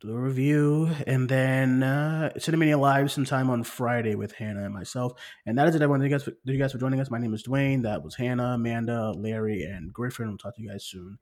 [0.00, 5.12] the review, and then uh, Cinemania Live sometime on Friday with Hannah and myself.
[5.44, 6.00] And that is it, everyone.
[6.00, 7.10] Thank you guys for, thank you guys for joining us.
[7.10, 7.82] My name is Duane.
[7.82, 10.28] That was Hannah, Amanda, Larry, and Griffin.
[10.28, 11.18] We'll talk to you guys soon.